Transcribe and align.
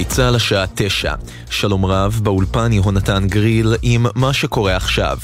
גלי 0.00 0.08
צה"ל 0.08 0.34
השעה 0.34 0.64
תשע. 0.74 1.14
שלום 1.50 1.86
רב, 1.86 2.20
באולפן 2.22 2.72
יהונתן 2.72 3.26
גריל 3.28 3.74
עם 3.82 4.06
מה 4.14 4.32
שקורה 4.32 4.76
עכשיו. 4.76 5.18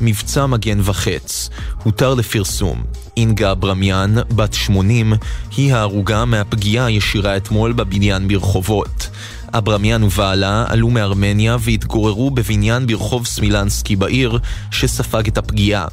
מבצע 0.00 0.46
מגן 0.46 0.78
וחץ, 0.82 1.50
הותר 1.82 2.14
לפרסום. 2.14 2.82
אינגה 3.16 3.54
ברמיאן, 3.54 4.14
בת 4.34 4.54
80, 4.54 5.12
היא 5.56 5.74
ההרוגה 5.74 6.24
מהפגיעה 6.24 6.86
הישירה 6.86 7.36
אתמול 7.36 7.72
בבניין 7.72 8.28
ברחובות. 8.28 9.08
אברמיאן 9.52 10.02
ובעלה 10.02 10.64
עלו 10.68 10.90
מארמניה 10.90 11.56
והתגוררו 11.60 12.30
בבניין 12.30 12.86
ברחוב 12.86 13.26
סמילנסקי 13.26 13.96
בעיר, 13.96 14.38
שספג 14.70 15.26
את 15.26 15.38
הפגיעה. 15.38 15.86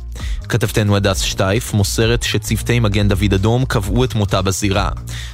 כתבתנו 0.50 0.96
הדס 0.96 1.22
שטייף 1.22 1.74
מוסרת 1.74 2.24
שצוותי 2.24 2.80
מגן 2.80 3.08
דוד 3.08 3.34
אדום 3.34 3.66
קבעו 3.66 4.04
את 4.04 4.16
מותה 4.16 4.42
בזירה. 4.42 4.90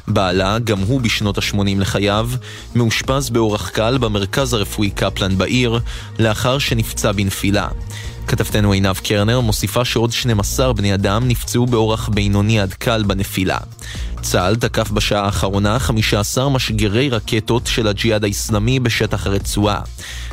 בעלה, 0.07 0.59
גם 0.59 0.79
הוא 0.79 1.01
בשנות 1.01 1.37
ה-80 1.37 1.79
לחייו, 1.79 2.29
מאושפז 2.75 3.29
באורח 3.29 3.69
קל 3.69 3.97
במרכז 3.97 4.53
הרפואי 4.53 4.89
קפלן 4.89 5.37
בעיר, 5.37 5.79
לאחר 6.19 6.57
שנפצע 6.57 7.11
בנפילה. 7.11 7.67
כתבתנו 8.27 8.71
עינב 8.71 8.97
קרנר 9.03 9.39
מוסיפה 9.39 9.85
שעוד 9.85 10.11
12 10.11 10.73
בני 10.73 10.93
אדם 10.93 11.27
נפצעו 11.27 11.65
באורח 11.65 12.09
בינוני 12.09 12.59
עד 12.59 12.73
קל 12.73 13.03
בנפילה. 13.03 13.57
צה"ל 14.21 14.55
תקף 14.55 14.91
בשעה 14.91 15.25
האחרונה 15.25 15.79
15 15.79 16.49
משגרי 16.49 17.09
רקטות 17.09 17.67
של 17.67 17.87
הג'יהאד 17.87 18.23
האיסלאמי 18.23 18.79
בשטח 18.79 19.27
הרצועה. 19.27 19.81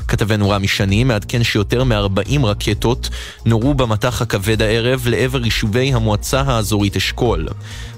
כתבנו 0.08 0.50
רמי 0.50 0.68
שני 0.68 1.04
מעדכן 1.04 1.44
שיותר 1.44 1.84
מ-40 1.84 2.46
רקטות 2.46 3.08
נורו 3.46 3.74
במטח 3.74 4.22
הכבד 4.22 4.62
הערב 4.62 5.06
לעבר 5.06 5.44
יישובי 5.44 5.94
המועצה 5.94 6.41
האזורית 6.41 6.97
אשכול. 6.97 7.48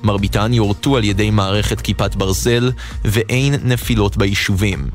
מרביתן 0.03 0.53
יורטו 0.53 0.97
על 0.97 1.05
ידי 1.05 1.31
מערכת 1.31 1.81
כיפת 1.81 2.15
ברזל 2.15 2.71
ואין 3.05 3.55
נפילות 3.65 4.17
ביישובים. 4.17 4.91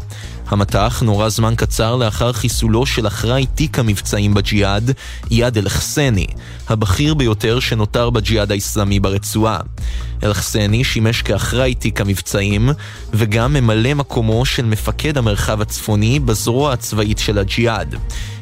המטח 0.50 1.02
נורה 1.06 1.30
זמן 1.30 1.53
קצר 1.58 1.95
לאחר 1.95 2.34
חיסולו 2.34 2.86
של 2.86 3.08
אחראי 3.08 3.45
תיק 3.56 3.80
המבצעים 3.80 4.34
בג'יהאד, 4.34 4.92
איאד 5.31 5.58
אל-חסני, 5.58 6.28
הבכיר 6.70 7.14
ביותר 7.14 7.59
שנותר 7.59 8.09
בג'יהאד 8.09 8.52
האיסלאמי 8.52 9.00
ברצועה. 9.00 9.59
אל-חסני 10.23 10.84
שימש 10.84 11.22
כאחראי 11.22 11.76
תיק 11.76 12.02
המבצעים, 12.02 12.70
וגם 13.14 13.54
ממלא 13.54 13.94
מקומו 13.94 14.45
של 14.45 14.66
מפקד 14.66 15.17
המרחב 15.17 15.62
הצפוני 15.62 16.20
בזרוע 16.20 16.73
הצבאית 16.73 17.17
של 17.17 17.38
הג'יהאד. 17.38 17.95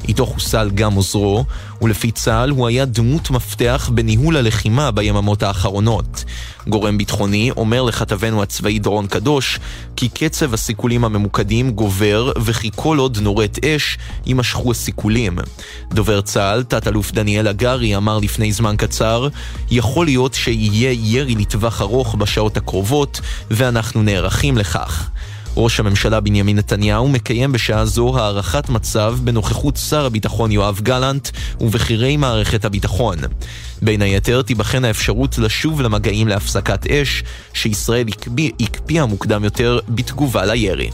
איתו 0.08 0.26
חוסל 0.26 0.70
גם 0.74 0.92
עוזרו, 0.92 1.44
ולפי 1.82 2.10
צה"ל 2.10 2.50
הוא 2.50 2.66
היה 2.66 2.84
דמות 2.84 3.30
מפתח 3.30 3.90
בניהול 3.94 4.36
הלחימה 4.36 4.90
ביממות 4.90 5.42
האחרונות. 5.42 6.24
גורם 6.68 6.98
ביטחוני 6.98 7.50
אומר 7.50 7.82
לכתבנו 7.82 8.42
הצבאי 8.42 8.78
דורון 8.78 9.06
קדוש 9.06 9.58
כי 9.96 10.08
קצב 10.08 10.54
הסיכולים 10.54 11.04
הממוקדים 11.04 11.70
גובר 11.70 12.32
וכי 12.42 12.70
כל 12.76 12.98
עוד 12.98 13.18
נורית 13.18 13.64
אש 13.64 13.98
יימשכו 14.26 14.70
הסיכולים. 14.70 15.38
דובר 15.90 16.20
צה"ל, 16.20 16.62
תת-אלוף 16.62 17.12
דניאל 17.12 17.48
הגרי, 17.48 17.96
אמר 17.96 18.18
לפני 18.18 18.52
זמן 18.52 18.74
קצר 18.76 19.28
יכול 19.70 20.06
להיות 20.06 20.34
שיהיה 20.34 20.92
ירי 20.92 21.34
לטווח 21.34 21.80
ארוך 21.80 22.14
בשעות 22.14 22.56
הקרובות 22.56 23.20
ואנחנו 23.50 24.02
נערכים 24.02 24.58
לכך. 24.58 25.10
ראש 25.56 25.80
הממשלה 25.80 26.20
בנימין 26.20 26.58
נתניהו 26.58 27.08
מקיים 27.08 27.52
בשעה 27.52 27.84
זו 27.84 28.18
הערכת 28.18 28.68
מצב 28.68 29.18
בנוכחות 29.24 29.76
שר 29.76 30.06
הביטחון 30.06 30.52
יואב 30.52 30.80
גלנט 30.82 31.28
ובכירי 31.60 32.16
מערכת 32.16 32.64
הביטחון. 32.64 33.18
בין 33.82 34.02
היתר 34.02 34.42
תיבחן 34.42 34.84
האפשרות 34.84 35.38
לשוב 35.38 35.80
למגעים 35.80 36.28
להפסקת 36.28 36.86
אש 36.86 37.22
שישראל 37.54 38.06
הקפיאה 38.60 39.06
מוקדם 39.06 39.44
יותר 39.44 39.78
בתגובה 39.88 40.44
לירי. 40.44 40.90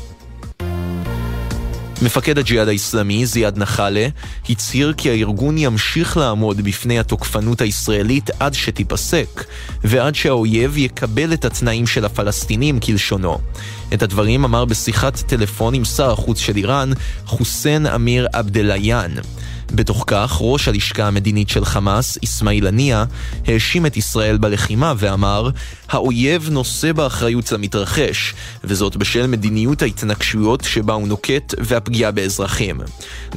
מפקד 2.03 2.39
הג'יהאד 2.39 2.69
האיסלאמי, 2.69 3.27
זיאד 3.27 3.59
נחאלה, 3.59 4.09
הצהיר 4.49 4.95
כי 4.97 5.11
הארגון 5.11 5.59
ימשיך 5.59 6.17
לעמוד 6.17 6.61
בפני 6.61 6.99
התוקפנות 6.99 7.61
הישראלית 7.61 8.31
עד 8.41 8.55
שתיפסק, 8.55 9.45
ועד 9.85 10.15
שהאויב 10.15 10.79
יקבל 10.79 11.33
את 11.33 11.45
התנאים 11.45 11.87
של 11.87 12.05
הפלסטינים 12.05 12.81
כלשונו. 12.81 13.39
את 13.95 14.03
הדברים 14.03 14.45
אמר 14.45 14.65
בשיחת 14.65 15.19
טלפון 15.19 15.75
עם 15.75 15.85
שר 15.85 16.11
החוץ 16.11 16.39
של 16.39 16.57
איראן, 16.57 16.91
חוסיין 17.27 17.87
אמיר 17.87 18.27
עבדליאן. 18.33 19.11
בתוך 19.75 20.05
כך, 20.07 20.39
ראש 20.41 20.69
הלשכה 20.69 21.07
המדינית 21.07 21.49
של 21.49 21.65
חמאס, 21.65 22.19
אסמאעיל 22.25 22.67
הנייה, 22.67 23.05
האשים 23.47 23.87
את 23.87 23.97
ישראל 23.97 24.39
בלחימה 24.39 24.95
ואמר, 24.97 25.51
האויב 25.89 26.49
נושא 26.51 26.93
באחריות 26.93 27.53
למתרחש, 27.53 28.35
וזאת 28.65 28.97
בשל 28.97 29.27
מדיניות 29.27 29.83
ההתנגשויות 29.83 30.65
שבה 30.65 30.95
הוא 30.95 31.09
נוקט 31.09 31.55
והפגיעה 31.59 32.11
באזרחים. 32.11 32.81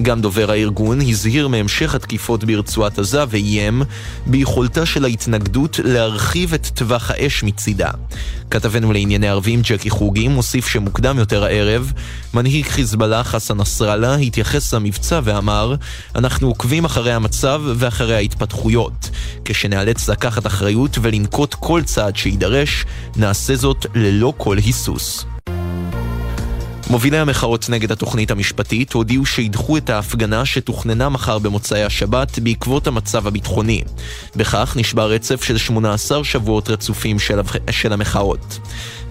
גם 0.02 0.22
דובר 0.22 0.52
הארגון 0.52 1.02
הזהיר 1.02 1.48
מהמשך 1.48 1.96
התקיפות 1.96 2.44
ברצועת 2.44 3.00
עזה 3.00 3.24
ואיים 3.30 3.84
ביכולתה 4.26 4.86
של 4.86 5.06
ההתנגדות 5.06 5.80
להרחיב 5.84 6.54
את 6.54 6.68
טווח 6.74 7.12
האש 7.12 7.44
מצידה. 7.44 7.90
כתבנו 8.52 8.94
לענייני 8.94 9.28
ערבים 9.28 9.62
ג'קי 9.64 9.90
חוגי 9.90 10.28
מוסיף 10.28 10.68
שמוקדם 10.68 11.20
יותר 11.20 11.44
הערב, 11.44 11.94
מנהיג 12.34 12.66
חיזבאללה 12.66 13.24
חסן 13.24 13.58
נסראללה 13.58 14.16
התייחס 14.16 14.74
למבצע 14.74 15.20
ואמר, 15.24 15.76
אנחנו 16.26 16.48
עוקבים 16.48 16.86
אחרי 16.86 17.14
המצב 17.14 17.62
ואחרי 17.76 18.16
ההתפתחויות. 18.16 19.10
כשנאלץ 19.46 20.10
לקחת 20.10 20.48
אחריות 20.48 20.98
ולנקוט 21.02 21.54
כל 21.54 21.82
צעד 21.84 22.16
שיידרש, 22.16 22.86
נעשה 23.16 23.56
זאת 23.56 23.86
ללא 23.96 24.34
כל 24.38 24.58
היסוס. 24.58 25.26
מובילי 26.90 27.18
המחאות 27.18 27.70
נגד 27.70 27.92
התוכנית 27.92 28.32
המשפטית 28.32 28.94
הודיעו 28.94 29.26
שידחו 29.26 29.78
את 29.78 29.90
ההפגנה 29.90 30.46
שתוכננה 30.46 31.10
מחר 31.10 31.40
במוצאי 31.40 31.84
השבת 31.84 32.40
בעקבות 32.40 32.88
המצב 32.88 33.28
הביטחוני. 33.28 33.82
בכך 34.36 34.74
נשבר 34.80 35.12
רצף 35.12 35.44
של 35.44 35.58
18 35.58 36.24
שבועות 36.24 36.70
רצופים 36.70 37.20
של, 37.20 37.40
של 37.72 37.94
המחאות. 37.94 38.60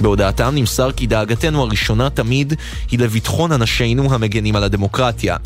בהודעתם 0.00 0.54
נמסר 0.54 0.92
כי 0.92 1.06
דאגתנו 1.06 1.62
הראשונה 1.62 2.10
תמיד 2.10 2.54
היא 2.90 2.98
לביטחון 2.98 3.52
אנשינו 3.52 4.14
המגנים 4.14 4.56
על 4.56 4.64
הדמוקרטיה. 4.64 5.36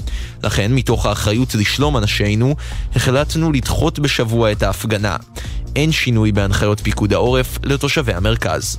לכן, 0.44 0.74
מתוך 0.74 1.06
האחריות 1.06 1.54
לשלום 1.54 1.96
אנשינו, 1.96 2.54
החלטנו 2.96 3.52
לדחות 3.52 3.98
בשבוע 3.98 4.52
את 4.52 4.62
ההפגנה. 4.62 5.16
אין 5.76 5.92
שינוי 5.92 6.32
בהנחיות 6.32 6.80
פיקוד 6.80 7.12
העורף 7.12 7.58
לתושבי 7.62 8.12
המרכז. 8.12 8.78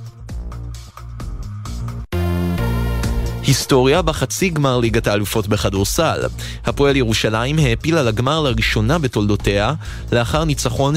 היסטוריה 3.49 4.01
בחצי 4.01 4.49
גמר 4.49 4.77
ליגת 4.77 5.07
האלופות 5.07 5.47
בכדורסל. 5.47 6.21
הפועל 6.65 6.95
ירושלים 6.95 7.59
העפילה 7.59 8.03
לגמר 8.03 8.41
לראשונה 8.41 8.97
בתולדותיה, 8.97 9.73
לאחר 10.11 10.43
ניצחון 10.43 10.95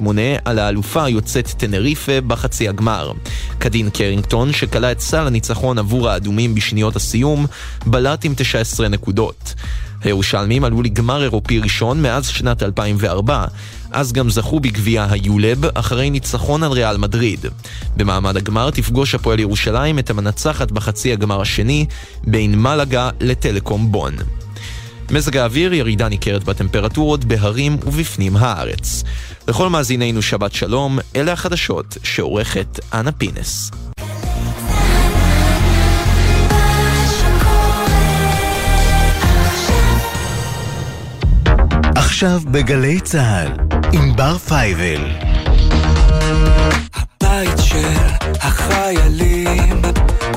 69-68 0.00 0.06
על 0.44 0.58
האלופה 0.58 1.04
היוצאת 1.04 1.48
טנריפה 1.48 2.20
בחצי 2.20 2.68
הגמר. 2.68 3.12
קדין 3.58 3.90
קרינגטון, 3.90 4.52
שכלה 4.52 4.92
את 4.92 5.00
סל 5.00 5.26
הניצחון 5.26 5.78
עבור 5.78 6.08
האדומים 6.08 6.54
בשניות 6.54 6.96
הסיום, 6.96 7.46
בלט 7.86 8.24
עם 8.24 8.34
19 8.36 8.88
נקודות. 8.88 9.54
הירושלמים 10.04 10.64
עלו 10.64 10.82
לגמר 10.82 11.22
אירופי 11.22 11.58
ראשון 11.58 12.02
מאז 12.02 12.26
שנת 12.28 12.62
2004, 12.62 13.44
אז 13.92 14.12
גם 14.12 14.30
זכו 14.30 14.60
בגביע 14.60 15.06
היולב 15.10 15.78
אחרי 15.78 16.10
ניצחון 16.10 16.62
על 16.62 16.72
ריאל 16.72 16.96
מדריד. 16.96 17.46
במעמד 17.96 18.36
הגמר 18.36 18.70
תפגוש 18.70 19.14
הפועל 19.14 19.40
ירושלים 19.40 19.98
את 19.98 20.10
המנצחת 20.10 20.70
בחצי 20.70 21.12
הגמר 21.12 21.40
השני 21.40 21.86
בין 22.24 22.58
מלאגה 22.58 23.10
לטלקום 23.20 23.92
בון. 23.92 24.14
מזג 25.10 25.36
האוויר, 25.36 25.74
ירידה 25.74 26.08
ניכרת 26.08 26.44
בטמפרטורות 26.44 27.24
בהרים 27.24 27.76
ובפנים 27.86 28.36
הארץ. 28.36 29.04
לכל 29.48 29.68
מאזינינו 29.68 30.22
שבת 30.22 30.52
שלום, 30.52 30.98
אלה 31.16 31.32
החדשות 31.32 31.96
שעורכת 32.02 32.80
אנה 32.94 33.12
פינס. 33.12 33.70
עכשיו 41.94 42.40
בגלי 42.50 43.00
צה"ל, 43.00 43.79
עם 43.93 44.15
בר 44.15 44.37
פייבל. 44.37 45.05
הבית 46.95 47.57
של 47.57 47.97
החיילים, 48.41 49.81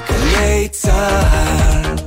גלי 0.08 0.68
צה"ל. 0.68 1.98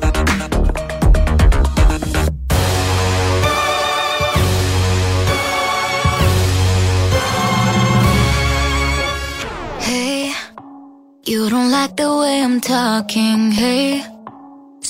You 11.32 11.50
don't 11.50 11.72
like 11.72 11.96
the 11.96 12.10
way 12.20 12.38
I'm 12.48 12.60
talking, 12.60 13.52
hey 13.52 14.04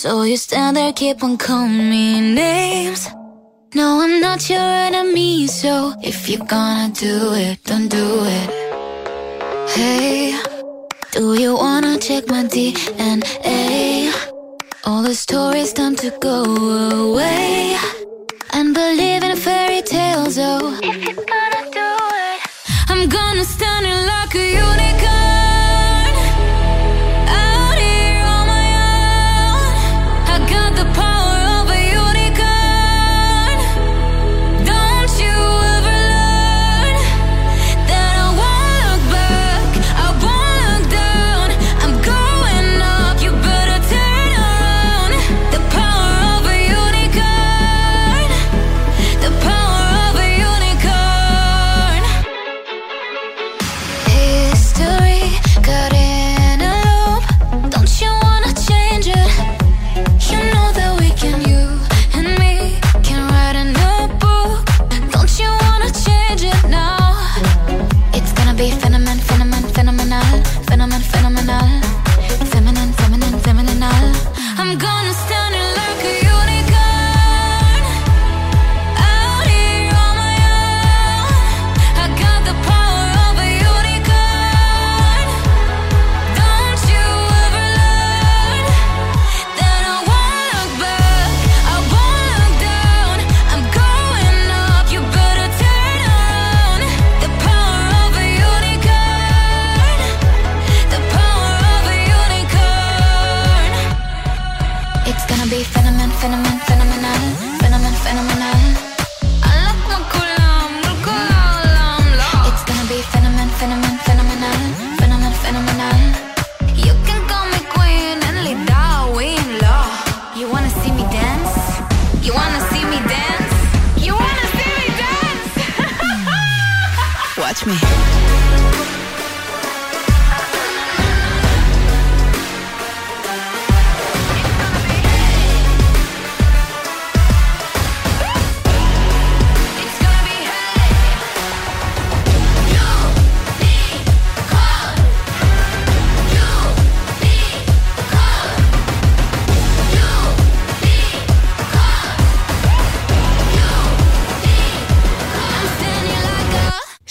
So 0.01 0.23
you 0.23 0.37
stand 0.37 0.77
there, 0.77 0.93
keep 0.93 1.23
on 1.23 1.37
calling 1.37 1.89
me 1.91 2.05
names 2.33 3.01
No, 3.74 4.00
I'm 4.00 4.20
not 4.20 4.48
your 4.48 4.60
enemy, 4.60 5.46
so 5.48 5.92
if 6.00 6.28
you're 6.28 6.46
gonna 6.46 6.92
do 6.94 7.32
it, 7.34 7.62
don't 7.64 7.88
do 7.88 8.24
it. 8.24 8.50
Hey. 9.70 10.40
Do 11.10 11.34
you 11.34 11.54
wanna 11.54 11.98
check 11.98 12.28
my 12.28 12.44
DNA? 12.44 14.12
All 14.84 15.02
the 15.02 15.14
stories 15.14 15.72
time 15.72 15.96
to 15.96 16.10
go 16.20 16.44
away 16.44 17.76
and 18.52 18.72
believe 18.72 19.24
in 19.24 19.36
fairy 19.36 19.82
tales. 19.82 20.38
Oh, 20.38 20.78
if 20.82 20.96
you're 21.04 21.24
gonna 21.34 21.70
do 21.72 21.88
it, 22.28 22.40
I'm 22.88 23.08
gonna 23.08 23.44
stand 23.44 23.86
in 23.86 24.06
like 24.06 24.34
a 24.34 24.46
unicorn. 24.52 25.05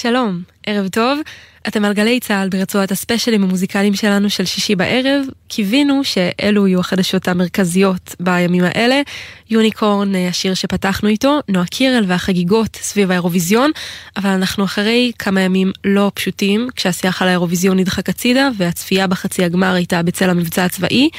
שלום, 0.06 0.42
ערב 0.66 0.88
טוב. 0.88 1.20
אתם 1.68 1.86
על 1.86 1.94
גלי 1.94 2.20
צה"ל 2.20 2.50
ברצועת 2.50 2.92
הספיישלים 2.92 3.44
המוזיקליים 3.44 3.94
שלנו 3.94 4.30
של 4.30 4.46
שישי 4.46 4.76
בערב. 4.76 5.26
קיווינו 5.48 6.04
שאלו 6.04 6.68
יהיו 6.68 6.80
החדשות 6.80 7.28
המרכזיות 7.28 8.16
בימים 8.20 8.64
האלה. 8.64 9.02
יוניקורן, 9.50 10.16
השיר 10.16 10.54
שפתחנו 10.54 11.10
איתו, 11.10 11.40
נועה 11.48 11.66
קירל 11.66 12.04
והחגיגות 12.08 12.76
סביב 12.76 13.12
האירוויזיון, 13.12 13.72
אבל 14.18 14.30
אנחנו 14.30 14.64
אחרי 14.64 15.12
כמה 15.20 15.42
ימים 15.42 15.72
לא 15.86 16.12
פשוטים, 16.14 16.68
כשהשיח 16.76 17.22
על 17.22 17.28
האירוויזיון 17.28 17.80
נדחק 17.80 18.10
הצידה 18.10 18.50
והצפייה 18.58 19.08
בחצי 19.08 19.44
הגמר 19.44 19.74
הייתה 19.74 20.04
בצל 20.04 20.30
המבצע 20.30 20.66
הצבאי. 20.66 21.10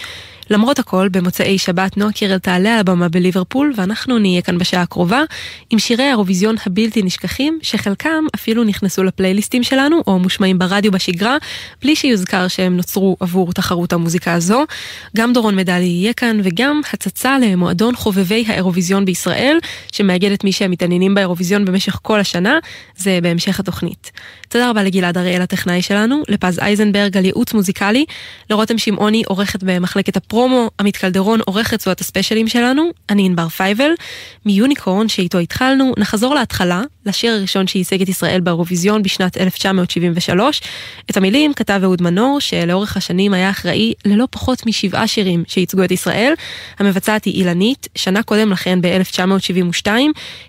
למרות 0.51 0.79
הכל, 0.79 1.09
במוצאי 1.09 1.59
שבת 1.59 1.97
נועה 1.97 2.13
קירל 2.13 2.39
תעלה 2.39 2.75
על 2.75 2.81
הבמה 2.81 3.09
בליברפול, 3.09 3.73
ואנחנו 3.77 4.19
נהיה 4.19 4.43
כאן 4.43 4.59
בשעה 4.59 4.83
הקרובה 4.83 5.23
עם 5.71 5.79
שירי 5.79 6.05
האירוויזיון 6.05 6.57
הבלתי 6.67 7.03
נשכחים, 7.03 7.59
שחלקם 7.63 8.25
אפילו 8.35 8.65
נכנסו 8.65 9.05
לפלייליסטים 9.05 9.63
שלנו, 9.63 10.01
או 10.07 10.19
מושמעים 10.19 10.59
ברדיו 10.59 10.93
בשגרה, 10.93 11.37
בלי 11.83 11.97
שיוזכר 11.97 12.49
שהם 12.49 12.77
נוצרו 12.77 13.17
עבור 13.21 13.53
תחרות 13.53 13.93
המוזיקה 13.93 14.33
הזו. 14.33 14.65
גם 15.17 15.33
דורון 15.33 15.57
מדלי 15.57 15.85
יהיה 15.85 16.13
כאן, 16.13 16.41
וגם 16.43 16.81
הצצה 16.93 17.39
למועדון 17.39 17.97
חובבי 17.97 18.45
האירוויזיון 18.49 19.05
בישראל, 19.05 19.59
שמאגד 19.93 20.33
את 20.33 20.45
מי 20.45 20.53
שהם 20.53 20.71
מתעניינים 20.71 21.15
באירוויזיון 21.15 21.65
במשך 21.65 21.99
כל 22.03 22.21
השנה, 22.21 22.59
זה 22.97 23.19
בהמשך 23.23 23.61
התוכנית. 23.61 24.11
תודה 24.49 24.71
רבה 24.71 24.83
לגלעד 24.83 25.19
אריאל 25.19 25.43
הטכנאי 25.43 25.83
שלנו, 25.83 26.23
לפז 26.29 26.59
אייזנברג 26.59 27.17
על 27.17 27.25
ייעוץ 27.25 27.53
מוזיקלי, 27.53 28.05
לרותם 28.51 28.79
שמעוני 28.79 29.23
עורכת 29.27 29.63
במחלקת 29.63 30.17
הפ 30.17 30.36
הפרומו, 30.37 30.71
עמית 30.81 30.97
קלדרון 30.97 31.41
עורך 31.47 31.75
רצועת 31.75 32.01
הספיישלים 32.01 32.49
שלנו, 32.49 32.91
אני 33.11 33.27
ענבר 33.27 33.49
פייבל. 33.49 33.91
מיוניקורן 34.47 35.09
שאיתו 35.09 35.39
התחלנו, 35.39 35.93
נחזור 35.99 36.35
להתחלה, 36.35 36.83
לשיר 37.07 37.33
הראשון 37.33 37.67
שייצג 37.67 38.03
את 38.03 38.09
ישראל 38.09 38.41
באירוויזיון 38.41 39.03
בשנת 39.03 39.37
1973. 39.37 40.61
את 41.11 41.17
המילים 41.17 41.55
כתב 41.55 41.81
אהוד 41.83 42.03
מנור, 42.03 42.41
שלאורך 42.41 42.97
השנים 42.97 43.35
היה 43.35 43.51
אחראי 43.51 43.95
ללא 44.05 44.29
פחות 44.31 44.67
משבעה 44.67 45.07
שירים 45.07 45.45
שייצגו 45.49 45.85
את 45.85 45.91
ישראל. 45.91 46.33
המבצעת 46.79 47.25
היא 47.25 47.35
אילנית, 47.35 47.89
שנה 47.95 48.23
קודם 48.23 48.53
לכן 48.53 48.81
ב-1972, 48.81 49.89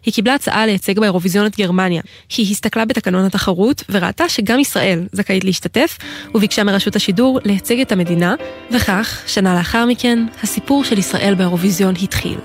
היא 0.05 0.13
קיבלה 0.13 0.35
הצעה 0.35 0.65
לייצג 0.65 0.99
באירוויזיון 0.99 1.45
את 1.45 1.57
גרמניה. 1.57 2.01
היא 2.37 2.51
הסתכלה 2.51 2.85
בתקנון 2.85 3.25
התחרות 3.25 3.83
וראתה 3.89 4.29
שגם 4.29 4.59
ישראל 4.59 5.03
זכאית 5.11 5.43
להשתתף, 5.43 5.97
וביקשה 6.35 6.63
מרשות 6.63 6.95
השידור 6.95 7.39
לייצג 7.45 7.79
את 7.79 7.91
המדינה, 7.91 8.35
וכך, 8.71 9.21
שנה 9.27 9.55
לאחר 9.57 9.76
מכן, 9.85 10.19
הסיפור 10.43 10.83
של 10.83 10.97
ישראל 10.97 11.33
באירוויזיון 11.37 11.93
התחיל. 12.01 12.37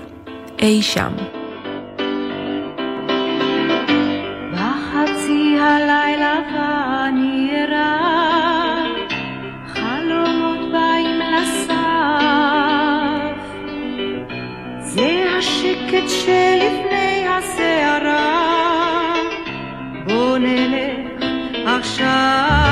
אי 0.59 0.81
שם. 0.81 1.13
הלילה 5.63 6.33
ונראה 6.51 8.03
חלומות 9.73 10.59
באים 10.71 11.19
לסף 11.19 11.73
זה 14.79 15.23
השקט 15.37 16.09
שלפני 16.09 17.27
הסערה 17.27 18.33
בוא 20.07 20.37
נלך 20.37 21.23
עכשיו 21.65 22.62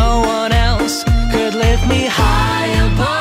no 0.00 0.20
one 0.36 0.52
else 0.52 1.04
could 1.32 1.54
lift 1.54 1.84
me 1.86 2.00
high 2.06 2.68
above. 2.86 3.19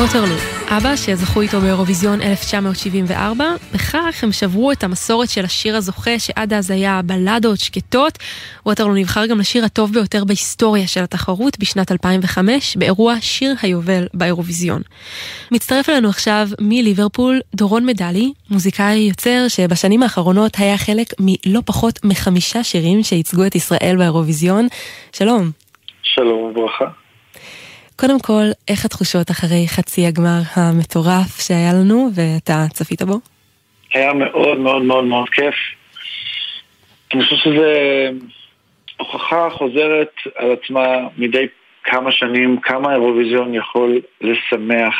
ווטרלו, 0.00 0.34
אבא 0.68 0.96
שזכו 0.96 1.40
איתו 1.40 1.60
באירוויזיון 1.60 2.20
1974, 2.20 3.44
בכך 3.74 4.20
הם 4.22 4.32
שברו 4.32 4.72
את 4.72 4.84
המסורת 4.84 5.30
של 5.30 5.44
השיר 5.44 5.76
הזוכה 5.76 6.18
שעד 6.18 6.52
אז 6.52 6.70
היה 6.70 7.00
בלדות 7.04 7.58
שקטות. 7.58 8.18
ווטרלו 8.66 8.94
נבחר 8.94 9.26
גם 9.26 9.38
לשיר 9.38 9.64
הטוב 9.64 9.92
ביותר 9.92 10.24
בהיסטוריה 10.24 10.86
של 10.86 11.02
התחרות 11.02 11.58
בשנת 11.58 11.92
2005 11.92 12.76
באירוע 12.76 13.14
שיר 13.20 13.54
היובל 13.62 14.06
באירוויזיון. 14.14 14.82
מצטרף 15.50 15.88
אלינו 15.88 16.08
עכשיו 16.08 16.48
מליברפול 16.60 17.40
דורון 17.54 17.86
מדלי, 17.86 18.32
מוזיקאי 18.50 18.98
יוצר 18.98 19.48
שבשנים 19.48 20.02
האחרונות 20.02 20.52
היה 20.58 20.78
חלק 20.78 21.06
מלא 21.20 21.60
פחות 21.64 21.98
מחמישה 22.04 22.64
שירים 22.64 23.02
שייצגו 23.02 23.46
את 23.46 23.54
ישראל 23.54 23.94
באירוויזיון. 23.98 24.66
שלום. 25.12 25.50
שלום 26.02 26.42
וברכה. 26.42 27.09
קודם 28.00 28.20
כל, 28.20 28.46
איך 28.68 28.84
התחושות 28.84 29.30
אחרי 29.30 29.64
חצי 29.68 30.06
הגמר 30.06 30.40
המטורף 30.56 31.30
שהיה 31.46 31.72
לנו 31.72 32.08
ואתה 32.14 32.64
צפית 32.72 33.02
בו? 33.02 33.14
היה 33.94 34.12
מאוד 34.12 34.58
מאוד 34.58 34.82
מאוד 34.82 35.04
מאוד 35.04 35.28
כיף. 35.28 35.54
אני 37.14 37.22
חושב 37.22 37.36
שזה 37.36 37.70
הוכחה 38.96 39.48
חוזרת 39.50 40.10
על 40.34 40.52
עצמה 40.52 40.84
מדי 41.16 41.46
כמה 41.84 42.12
שנים, 42.12 42.60
כמה 42.60 42.90
האירוויזיון 42.90 43.54
יכול 43.54 44.00
לשמח 44.20 44.94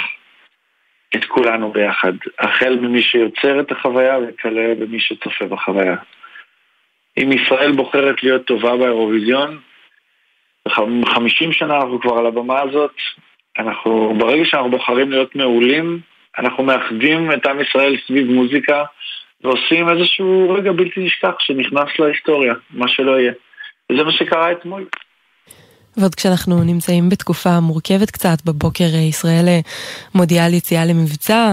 את 1.17 1.25
כולנו 1.25 1.73
ביחד. 1.73 2.13
החל 2.39 2.79
ממי 2.81 3.03
שיוצר 3.03 3.61
את 3.61 3.73
החוויה 3.73 4.19
וכלה 4.19 4.75
במי 4.75 5.01
שצופה 5.01 5.47
בחוויה. 5.47 5.97
אם 7.19 7.33
ישראל 7.33 7.73
בוחרת 7.73 8.23
להיות 8.23 8.45
טובה 8.45 8.77
באירוויזיון, 8.77 9.59
50 10.69 11.53
שנה 11.53 11.77
אנחנו 11.77 12.01
כבר 12.01 12.19
על 12.19 12.27
הבמה 12.27 12.61
הזאת, 12.61 12.95
אנחנו, 13.59 14.15
ברגע 14.19 14.45
שאנחנו 14.45 14.71
בוחרים 14.71 15.11
להיות 15.11 15.37
מעולים, 15.37 16.01
אנחנו 16.39 16.65
מאחדים 16.65 17.33
את 17.33 17.47
עם 17.47 17.61
ישראל 17.61 17.97
סביב 18.07 18.31
מוזיקה 18.31 18.85
ועושים 19.45 19.89
איזשהו 19.89 20.51
רגע 20.51 20.73
בלתי 20.73 21.01
נשכח 21.01 21.35
שנכנס 21.39 21.89
להיסטוריה, 21.99 22.55
מה 22.71 22.89
שלא 22.89 23.21
יהיה. 23.21 23.33
וזה 23.93 24.05
מה 24.05 24.13
שקרה 24.13 24.53
אתמול. 24.53 24.87
ועוד 25.97 26.15
כשאנחנו 26.15 26.65
נמצאים 26.65 27.09
בתקופה 27.09 27.61
מורכבת 27.61 28.11
קצת, 28.11 28.45
בבוקר 28.45 28.85
ישראל 29.09 29.45
מודיעה 30.15 30.47
על 30.47 30.55
יציאה 30.55 30.85
למבצע, 30.85 31.53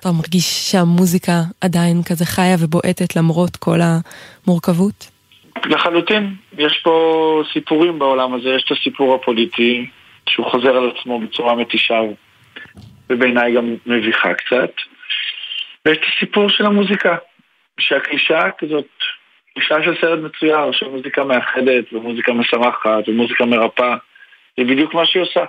אתה 0.00 0.12
מרגיש 0.12 0.70
שהמוזיקה 0.70 1.32
עדיין 1.60 2.02
כזה 2.02 2.24
חיה 2.24 2.56
ובועטת 2.60 3.16
למרות 3.16 3.56
כל 3.56 3.78
המורכבות? 3.82 5.17
לחלוטין, 5.66 6.34
יש 6.58 6.80
פה 6.82 7.42
סיפורים 7.52 7.98
בעולם 7.98 8.34
הזה, 8.34 8.48
יש 8.48 8.64
את 8.66 8.78
הסיפור 8.78 9.14
הפוליטי 9.14 9.86
שהוא 10.28 10.50
חוזר 10.50 10.76
על 10.76 10.90
עצמו 10.90 11.20
בצורה 11.20 11.54
מתישה 11.54 12.00
ובעיניי 13.10 13.54
גם 13.54 13.74
מביכה 13.86 14.34
קצת 14.34 14.72
ויש 15.86 15.98
את 15.98 16.02
הסיפור 16.16 16.48
של 16.48 16.66
המוזיקה, 16.66 17.16
שהקלישאה 17.80 18.50
כזאת, 18.58 18.88
קלישאה 19.54 19.84
של 19.84 19.94
סרט 20.00 20.18
מצויר, 20.18 20.72
שמוזיקה 20.72 21.24
מאחדת 21.24 21.92
ומוזיקה 21.92 22.32
משמחת 22.32 23.08
ומוזיקה 23.08 23.44
מרפאה 23.44 23.96
זה 24.58 24.64
בדיוק 24.64 24.94
מה 24.94 25.06
שהיא 25.06 25.22
עושה 25.22 25.44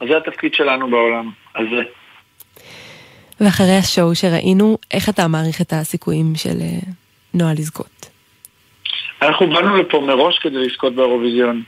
אז 0.00 0.08
זה 0.08 0.16
התפקיד 0.16 0.54
שלנו 0.54 0.90
בעולם 0.90 1.30
הזה. 1.54 1.82
ואחרי 3.40 3.76
השואו 3.78 4.14
שראינו, 4.14 4.78
איך 4.94 5.08
אתה 5.08 5.28
מעריך 5.28 5.60
את 5.60 5.72
הסיכויים 5.72 6.32
של 6.36 6.60
אה, 6.60 6.92
נועה 7.34 7.52
לזכות? 7.52 8.15
אנחנו 9.22 9.46
באנו 9.46 9.76
לפה 9.76 10.00
מראש 10.00 10.38
כדי 10.38 10.58
לזכות 10.58 10.94
באירוויזיון. 10.94 11.62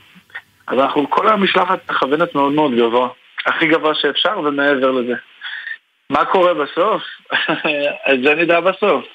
אז 0.67 0.79
אנחנו, 0.79 1.09
כל 1.09 1.27
המשלחת 1.27 1.91
מכוונת 1.91 2.35
מאוד 2.35 2.53
מאוד 2.53 2.75
גבוה. 2.75 3.09
הכי 3.45 3.67
גבוה 3.67 3.95
שאפשר 3.95 4.39
ומעבר 4.39 4.91
לזה. 4.91 5.13
מה 6.09 6.25
קורה 6.25 6.53
בסוף? 6.53 7.03
אז 8.07 8.17
זה 8.23 8.35
נדע 8.35 8.59
בסוף. 8.59 9.05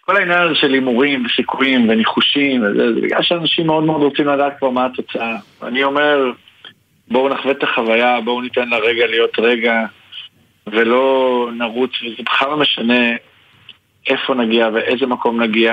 כל 0.00 0.16
העניין 0.16 0.42
הזה 0.42 0.54
של 0.54 0.72
הימורים 0.72 1.26
וסיכויים 1.26 1.88
וניחושים, 1.88 2.62
זה 2.76 3.00
בגלל 3.02 3.22
שאנשים 3.22 3.66
מאוד 3.66 3.84
מאוד 3.84 4.02
רוצים 4.02 4.28
לדעת 4.28 4.58
כבר 4.58 4.70
מה 4.70 4.86
התוצאה. 4.86 5.36
אני 5.62 5.84
אומר, 5.84 6.32
בואו 7.08 7.28
נחווה 7.28 7.52
את 7.52 7.62
החוויה, 7.62 8.20
בואו 8.20 8.40
ניתן 8.40 8.68
לרגע 8.68 9.06
להיות 9.06 9.38
רגע, 9.38 9.84
ולא 10.66 11.48
נרוץ, 11.52 11.90
וזה 12.02 12.22
בכלל 12.22 12.48
לא 12.50 12.56
משנה 12.56 13.16
איפה 14.08 14.34
נגיע 14.34 14.68
ואיזה 14.72 15.06
מקום 15.06 15.42
נגיע. 15.42 15.72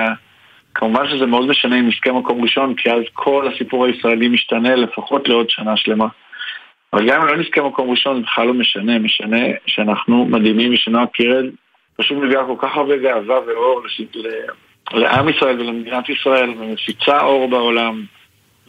כמובן 0.78 1.08
שזה 1.10 1.26
מאוד 1.26 1.46
משנה 1.46 1.78
אם 1.78 1.88
נזכה 1.88 2.12
מקום 2.12 2.42
ראשון, 2.42 2.74
כי 2.74 2.90
אז 2.90 3.02
כל 3.12 3.48
הסיפור 3.52 3.86
הישראלי 3.86 4.28
משתנה 4.28 4.74
לפחות 4.74 5.28
לעוד 5.28 5.50
שנה 5.50 5.76
שלמה. 5.76 6.06
אבל 6.92 7.08
גם 7.08 7.20
אם 7.20 7.26
לא 7.26 7.36
נזכה 7.36 7.62
מקום 7.62 7.90
ראשון, 7.90 8.16
זה 8.16 8.22
בכלל 8.22 8.46
לא 8.46 8.54
משנה, 8.54 8.98
משנה 8.98 9.36
שאנחנו 9.66 10.24
מדהימים 10.24 10.74
ושנועה 10.74 11.06
קירל 11.06 11.50
פשוט 11.96 12.18
מביאה 12.18 12.44
כל 12.46 12.54
כך 12.58 12.76
הרבה 12.76 12.96
גאווה 12.96 13.40
ואור 13.46 13.82
לעם 14.92 15.28
ישראל 15.28 15.60
ולמדינת 15.60 16.08
ישראל, 16.08 16.50
ומפיצה 16.50 17.20
אור 17.20 17.48
בעולם. 17.48 18.04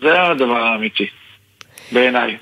זה 0.02 0.22
הדבר 0.22 0.64
האמיתי, 0.64 1.08
בעיניי. 1.92 2.38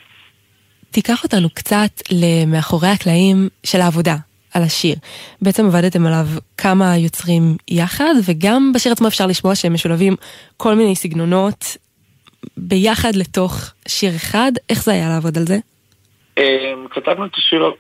תיקח 0.92 1.24
אותנו 1.24 1.50
קצת 1.50 1.92
למאחורי 2.12 2.90
הקלעים 2.90 3.50
של 3.64 3.82
העבודה 3.82 4.16
על 4.58 4.64
השיר. 4.64 4.96
בעצם 5.42 5.66
עבדתם 5.66 6.06
עליו 6.06 6.26
כמה 6.58 6.98
יוצרים 6.98 7.44
יחד, 7.68 8.14
וגם 8.26 8.72
בשיר 8.76 8.92
עצמו 8.92 9.08
אפשר 9.08 9.28
לשמוע 9.28 9.56
שהם 9.56 9.74
משולבים 9.74 10.14
כל 10.58 10.74
מיני 10.74 10.96
סגנונות 10.96 11.78
ביחד 12.58 13.16
לתוך 13.16 13.74
שיר 13.88 14.12
אחד. 14.16 14.52
איך 14.70 14.84
זה 14.84 14.92
היה 14.92 15.10
לעבוד 15.10 15.38
על 15.38 15.44
זה? 15.44 15.58
אמ, 16.38 16.88
כתבנו 16.90 17.26
את 17.26 17.36
השיר 17.38 17.72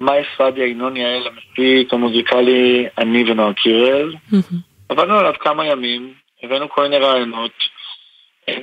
מאי 0.00 0.22
ספדיה, 0.34 0.66
ינון 0.66 0.96
יעל, 0.96 1.26
המפיק 1.26 1.92
המוזיקלי, 1.92 2.86
אני 2.98 3.30
ונועה 3.30 3.52
קירל. 3.52 4.14
עבדנו 4.88 5.18
עליו 5.18 5.32
כמה 5.40 5.66
ימים, 5.66 6.12
הבאנו 6.42 6.68
כל 6.68 6.82
מיני 6.82 6.96
רעיונות. 6.96 7.52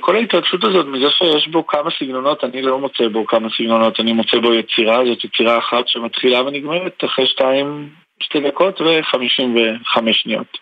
כל 0.00 0.16
ההתרגשות 0.16 0.64
הזאת 0.64 0.86
מזה 0.86 1.10
שיש 1.10 1.48
בו 1.48 1.66
כמה 1.66 1.90
סגנונות, 1.98 2.44
אני 2.44 2.62
לא 2.62 2.78
מוצא 2.78 3.08
בו 3.08 3.26
כמה 3.26 3.48
סגנונות, 3.58 4.00
אני 4.00 4.12
מוצא 4.12 4.38
בו 4.38 4.54
יצירה, 4.54 5.04
זאת 5.04 5.24
יצירה 5.24 5.58
אחת 5.58 5.88
שמתחילה 5.88 6.42
ונגמרת 6.42 7.04
אחרי 7.04 7.26
שתיים, 7.26 7.88
שתי 8.22 8.40
דקות 8.40 8.80
וחמישים 8.80 9.56
וחמש 9.56 10.22
שניות. 10.22 10.58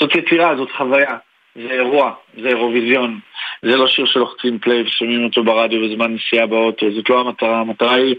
זאת 0.00 0.14
יצירה, 0.14 0.56
זאת 0.56 0.68
חוויה, 0.76 1.16
זה 1.54 1.70
אירוע, 1.70 2.12
זה 2.42 2.48
אירוויזיון. 2.48 3.18
זה 3.62 3.76
לא 3.76 3.86
שיר 3.88 4.06
שלוחצים 4.06 4.58
פליי 4.58 4.82
ושומעים 4.82 5.24
אותו 5.24 5.44
ברדיו 5.44 5.80
בזמן 5.82 6.14
נסיעה 6.14 6.46
באוטו, 6.46 6.86
זאת 6.90 7.10
לא 7.10 7.20
המטרה, 7.20 7.60
המטרה 7.60 7.94
היא 7.94 8.14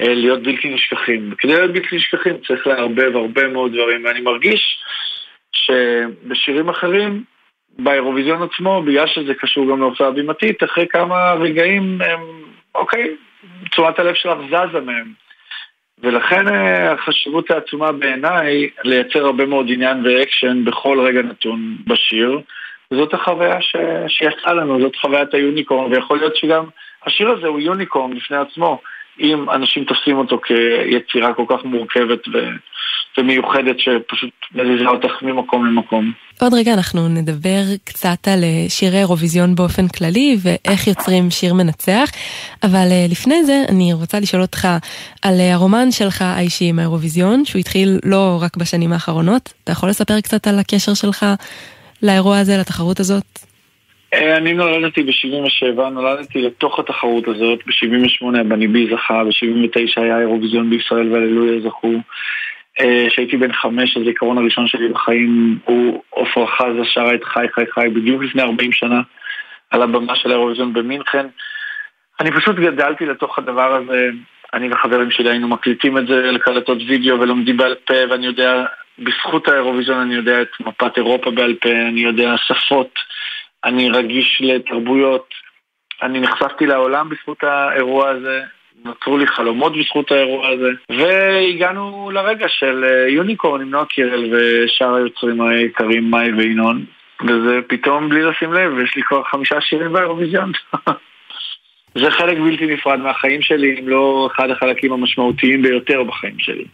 אה, 0.00 0.14
להיות 0.14 0.42
בלתי 0.42 0.74
נשכחים. 0.74 1.32
וכדי 1.32 1.54
להיות 1.54 1.72
בלתי 1.72 1.96
נשכחים 1.96 2.36
צריך 2.46 2.66
לערבב 2.66 3.16
הרבה 3.16 3.48
מאוד 3.48 3.72
דברים, 3.72 4.04
ואני 4.04 4.20
מרגיש 4.20 4.78
שבשירים 5.52 6.68
אחרים, 6.68 7.24
באירוויזיון 7.78 8.42
עצמו, 8.42 8.82
בגלל 8.82 9.06
שזה 9.06 9.34
קשור 9.34 9.70
גם 9.70 9.80
להופעה 9.80 10.10
בימתית, 10.10 10.64
אחרי 10.64 10.86
כמה 10.88 11.32
רגעים, 11.32 11.98
הם, 12.02 12.20
אוקיי, 12.74 13.16
תשומת 13.70 13.98
הלב 13.98 14.14
שלך 14.14 14.38
זזה 14.48 14.80
מהם. 14.80 15.12
ולכן 16.02 16.48
אה, 16.48 16.92
החשיבות 16.92 17.50
העצומה 17.50 17.92
בעיניי 17.92 18.68
לייצר 18.84 19.26
הרבה 19.26 19.46
מאוד 19.46 19.66
עניין 19.68 20.06
ואקשן 20.06 20.64
בכל 20.64 21.00
רגע 21.00 21.22
נתון 21.22 21.76
בשיר. 21.86 22.40
זאת 22.90 23.14
החוויה 23.14 23.60
ש... 23.60 23.76
שיצאה 24.08 24.54
לנו, 24.54 24.80
זאת 24.80 24.96
חוויית 24.96 25.34
ה 25.34 25.40
unicorn, 25.40 25.92
ויכול 25.92 26.18
להיות 26.18 26.36
שגם 26.36 26.64
השיר 27.06 27.30
הזה 27.30 27.46
הוא 27.46 27.60
unicorn 27.60 28.16
בפני 28.16 28.36
עצמו, 28.36 28.80
אם 29.20 29.50
אנשים 29.50 29.84
תופסים 29.84 30.18
אותו 30.18 30.40
כיצירה 30.40 31.34
כל 31.34 31.44
כך 31.48 31.64
מורכבת 31.64 32.28
ו... 32.28 32.48
ומיוחדת 33.18 33.78
שפשוט 33.78 34.32
מזיזה 34.54 34.88
אותך 34.88 35.22
ממקום 35.22 35.66
למקום. 35.66 36.12
עוד 36.40 36.54
רגע 36.54 36.74
אנחנו 36.74 37.08
נדבר 37.08 37.62
קצת 37.84 38.28
על 38.28 38.44
אה, 38.44 38.64
שירי 38.68 38.98
אירוויזיון 38.98 39.54
באופן 39.54 39.88
כללי 39.88 40.36
ואיך 40.42 40.86
יוצרים 40.86 41.30
שיר 41.30 41.54
מנצח, 41.54 42.10
אבל 42.62 42.88
אה, 42.90 43.06
לפני 43.10 43.44
זה 43.44 43.62
אני 43.68 43.92
רוצה 43.92 44.20
לשאול 44.20 44.42
אותך 44.42 44.68
על 45.22 45.40
אה, 45.40 45.54
הרומן 45.54 45.90
שלך 45.90 46.22
האישי 46.22 46.64
עם 46.64 46.78
האירוויזיון, 46.78 47.44
שהוא 47.44 47.60
התחיל 47.60 47.88
לא 48.04 48.38
רק 48.42 48.56
בשנים 48.56 48.92
האחרונות. 48.92 49.52
אתה 49.64 49.72
יכול 49.72 49.88
לספר 49.88 50.20
קצת 50.20 50.46
על 50.46 50.58
הקשר 50.58 50.94
שלך 50.94 51.26
לאירוע 52.02 52.38
הזה, 52.38 52.56
לתחרות 52.60 53.00
הזאת? 53.00 53.24
אני 54.12 54.52
נולדתי 54.52 55.02
ב-77, 55.02 55.80
נולדתי 55.80 56.42
לתוך 56.42 56.78
התחרות 56.78 57.28
הזאת, 57.28 57.58
ב-78 57.66 58.42
בניבי 58.48 58.86
זכה, 58.92 59.24
ב-79 59.24 60.02
היה 60.02 60.18
אירוויזיון 60.18 60.70
בישראל 60.70 61.12
והללויה 61.12 61.60
זכו. 61.60 61.92
אה, 62.80 63.06
כשהייתי 63.08 63.36
בן 63.36 63.52
חמש, 63.52 63.96
הזיכרון 63.96 64.38
הראשון 64.38 64.66
שלי 64.66 64.88
בחיים 64.88 65.58
הוא 65.64 66.02
עפרה 66.16 66.46
חזה 66.46 66.84
שרה 66.84 67.14
את 67.14 67.24
חי 67.24 67.46
חי 67.54 67.64
חי 67.74 67.88
בדיוק 67.88 68.22
לפני 68.22 68.42
40 68.42 68.72
שנה 68.72 69.00
על 69.70 69.82
הבמה 69.82 70.16
של 70.16 70.30
האירוויזיון 70.30 70.72
במינכן. 70.72 71.26
אני 72.20 72.30
פשוט 72.30 72.56
גדלתי 72.56 73.06
לתוך 73.06 73.38
הדבר 73.38 73.74
הזה, 73.74 74.08
אני 74.54 74.72
וחברים 74.72 75.10
שלי 75.10 75.30
היינו 75.30 75.48
מקליטים 75.48 75.98
את 75.98 76.06
זה 76.06 76.32
לקלטות 76.32 76.78
וידאו 76.88 77.20
ולומדים 77.20 77.56
בעל 77.56 77.74
פה, 77.74 77.94
ואני 78.10 78.26
יודע, 78.26 78.64
בזכות 78.98 79.48
האירוויזיון 79.48 79.98
אני 79.98 80.14
יודע 80.14 80.42
את 80.42 80.48
מפת 80.60 80.96
אירופה 80.96 81.30
בעל 81.30 81.54
פה, 81.54 81.68
אני 81.68 82.00
יודע 82.00 82.34
שפות, 82.36 82.98
אני 83.64 83.90
רגיש 83.90 84.42
לתרבויות, 84.44 85.28
אני 86.02 86.20
נחשפתי 86.20 86.66
לעולם 86.66 87.08
בזכות 87.08 87.44
האירוע 87.44 88.08
הזה, 88.08 88.42
נוצרו 88.86 89.18
לי 89.18 89.26
חלומות 89.26 89.72
בזכות 89.78 90.12
האירוע 90.12 90.48
הזה, 90.48 90.68
והגענו 90.88 92.10
לרגע 92.14 92.46
של 92.48 92.84
אה, 92.84 93.08
יוניקורן 93.08 93.60
עם 93.60 93.70
נועה 93.70 93.84
קירל 93.84 94.34
ושאר 94.34 94.94
היוצרים 94.94 95.40
היקרים 95.40 96.10
מאי 96.10 96.32
וינון, 96.32 96.84
וזה 97.22 97.60
פתאום 97.66 98.08
בלי 98.08 98.22
לשים 98.22 98.52
לב, 98.52 98.78
יש 98.78 98.96
לי 98.96 99.02
כבר 99.02 99.22
חמישה 99.24 99.60
שירים 99.60 99.92
באירוויזיון. 99.92 100.52
זה 102.00 102.10
חלק 102.10 102.38
בלתי 102.38 102.66
נפרד 102.66 102.98
מהחיים 102.98 103.42
שלי, 103.42 103.80
אם 103.80 103.88
לא 103.88 104.28
אחד 104.34 104.50
החלקים 104.50 104.92
המשמעותיים 104.92 105.62
ביותר 105.62 106.02
בחיים 106.02 106.38
שלי. 106.38 106.64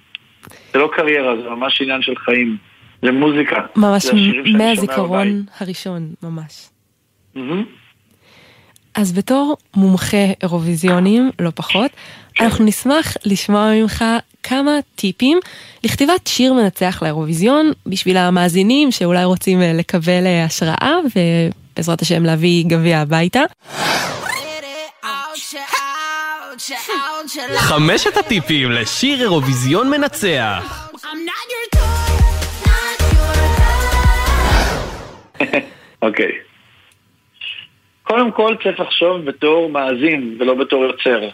זה 0.72 0.78
לא 0.78 0.90
קריירה, 0.92 1.36
זה 1.36 1.50
ממש 1.50 1.82
עניין 1.82 2.02
של 2.02 2.16
חיים. 2.16 2.56
זה 3.02 3.12
מוזיקה. 3.12 3.60
ממש 3.76 4.06
מהזיכרון. 4.58 5.42
הראשון, 5.60 6.02
ממש. 6.22 6.68
מהמם. 7.34 7.64
אז 8.94 9.12
בתור 9.12 9.56
מומחה 9.74 10.26
אירוויזיונים, 10.42 11.30
לא 11.38 11.50
פחות, 11.54 11.90
אנחנו 12.40 12.64
נשמח 12.64 13.16
לשמוע 13.24 13.72
ממך 13.74 14.04
כמה 14.42 14.70
טיפים 14.96 15.38
לכתיבת 15.84 16.26
שיר 16.26 16.52
מנצח 16.52 17.02
לאירוויזיון, 17.02 17.72
בשביל 17.86 18.16
המאזינים 18.16 18.92
שאולי 18.92 19.24
רוצים 19.24 19.62
אה, 19.62 19.72
לקבל 19.72 20.26
אה, 20.26 20.44
השראה 20.44 20.94
ובעזרת 21.74 22.02
השם 22.02 22.24
להביא 22.24 22.64
גביע 22.66 22.98
הביתה. 22.98 23.40
חמשת 27.56 28.16
הטיפים 28.16 28.70
לשיר 28.70 29.20
אירוויזיון 29.20 29.90
מנצח. 29.90 30.88
אוקיי. 36.02 36.51
קודם 38.12 38.32
כל 38.32 38.56
צריך 38.62 38.80
לחשוב 38.80 39.24
בתור 39.24 39.70
מאזין 39.70 40.36
ולא 40.38 40.54
בתור 40.54 40.84
יוצר. 40.84 41.28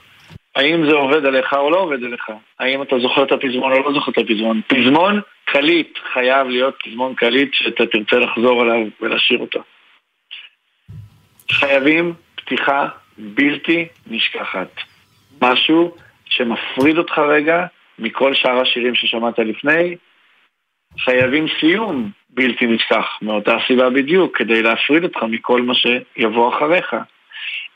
האם 0.56 0.90
זה 0.90 0.94
עובד 0.94 1.24
עליך 1.26 1.52
או 1.52 1.70
לא 1.70 1.76
עובד 1.76 2.04
עליך? 2.04 2.26
האם 2.60 2.82
אתה 2.82 2.98
זוכר 2.98 3.22
את 3.22 3.32
הפזמון 3.32 3.72
או 3.72 3.78
לא 3.78 3.92
זוכר 3.92 4.12
את 4.12 4.18
הפזמון? 4.18 4.60
פזמון 4.66 5.20
קליט 5.44 5.98
חייב 6.12 6.48
להיות 6.48 6.74
פזמון 6.84 7.14
קליט 7.14 7.54
שאתה 7.54 7.86
תרצה 7.86 8.16
לחזור 8.16 8.62
עליו 8.62 8.86
ולשיר 9.00 9.38
אותו. 9.38 9.60
חייבים 11.50 12.14
פתיחה 12.34 12.88
בלתי 13.18 13.86
נשכחת. 14.06 14.70
משהו 15.42 15.94
שמפריד 16.24 16.98
אותך 16.98 17.18
רגע 17.18 17.66
מכל 17.98 18.34
שאר 18.34 18.60
השירים 18.60 18.94
ששמעת 18.94 19.38
לפני. 19.38 19.96
חייבים 20.98 21.46
סיום 21.60 22.10
בלתי 22.30 22.66
נשכח, 22.66 23.18
מאותה 23.22 23.56
סיבה 23.66 23.90
בדיוק, 23.90 24.36
כדי 24.36 24.62
להפריד 24.62 25.04
אותך 25.04 25.22
מכל 25.22 25.62
מה 25.62 25.74
שיבוא 25.74 26.56
אחריך. 26.56 26.96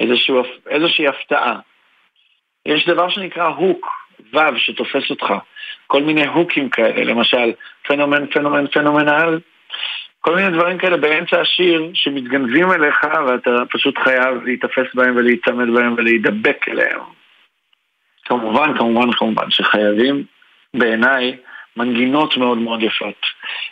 איזשהו, 0.01 0.43
איזושהי 0.69 1.09
הפתעה. 1.09 1.59
יש 2.67 2.89
דבר 2.89 3.09
שנקרא 3.09 3.47
הוק, 3.47 3.87
וו, 4.33 4.59
שתופס 4.59 5.11
אותך. 5.11 5.35
כל 5.87 6.03
מיני 6.03 6.27
הוקים 6.27 6.69
כאלה, 6.69 7.05
למשל 7.05 7.53
פנומן, 7.83 8.27
פנומן, 8.27 8.67
פנומנל. 8.67 9.39
כל 10.21 10.37
מיני 10.37 10.51
דברים 10.51 10.79
כאלה 10.79 10.97
באמצע 10.97 11.41
השיר 11.41 11.91
שמתגנבים 11.95 12.73
אליך 12.73 13.07
ואתה 13.27 13.51
פשוט 13.71 13.99
חייב 13.99 14.45
להיתפס 14.45 14.95
בהם 14.95 15.17
ולהיצמד 15.17 15.75
בהם 15.75 15.95
ולהידבק 15.97 16.69
אליהם. 16.69 17.01
כמובן, 18.25 18.79
כמובן, 18.79 19.13
כמובן 19.13 19.51
שחייבים 19.51 20.25
בעיניי 20.75 21.37
מנגינות 21.77 22.37
מאוד 22.37 22.59
מאוד 22.59 22.83
יפות. 22.83 23.27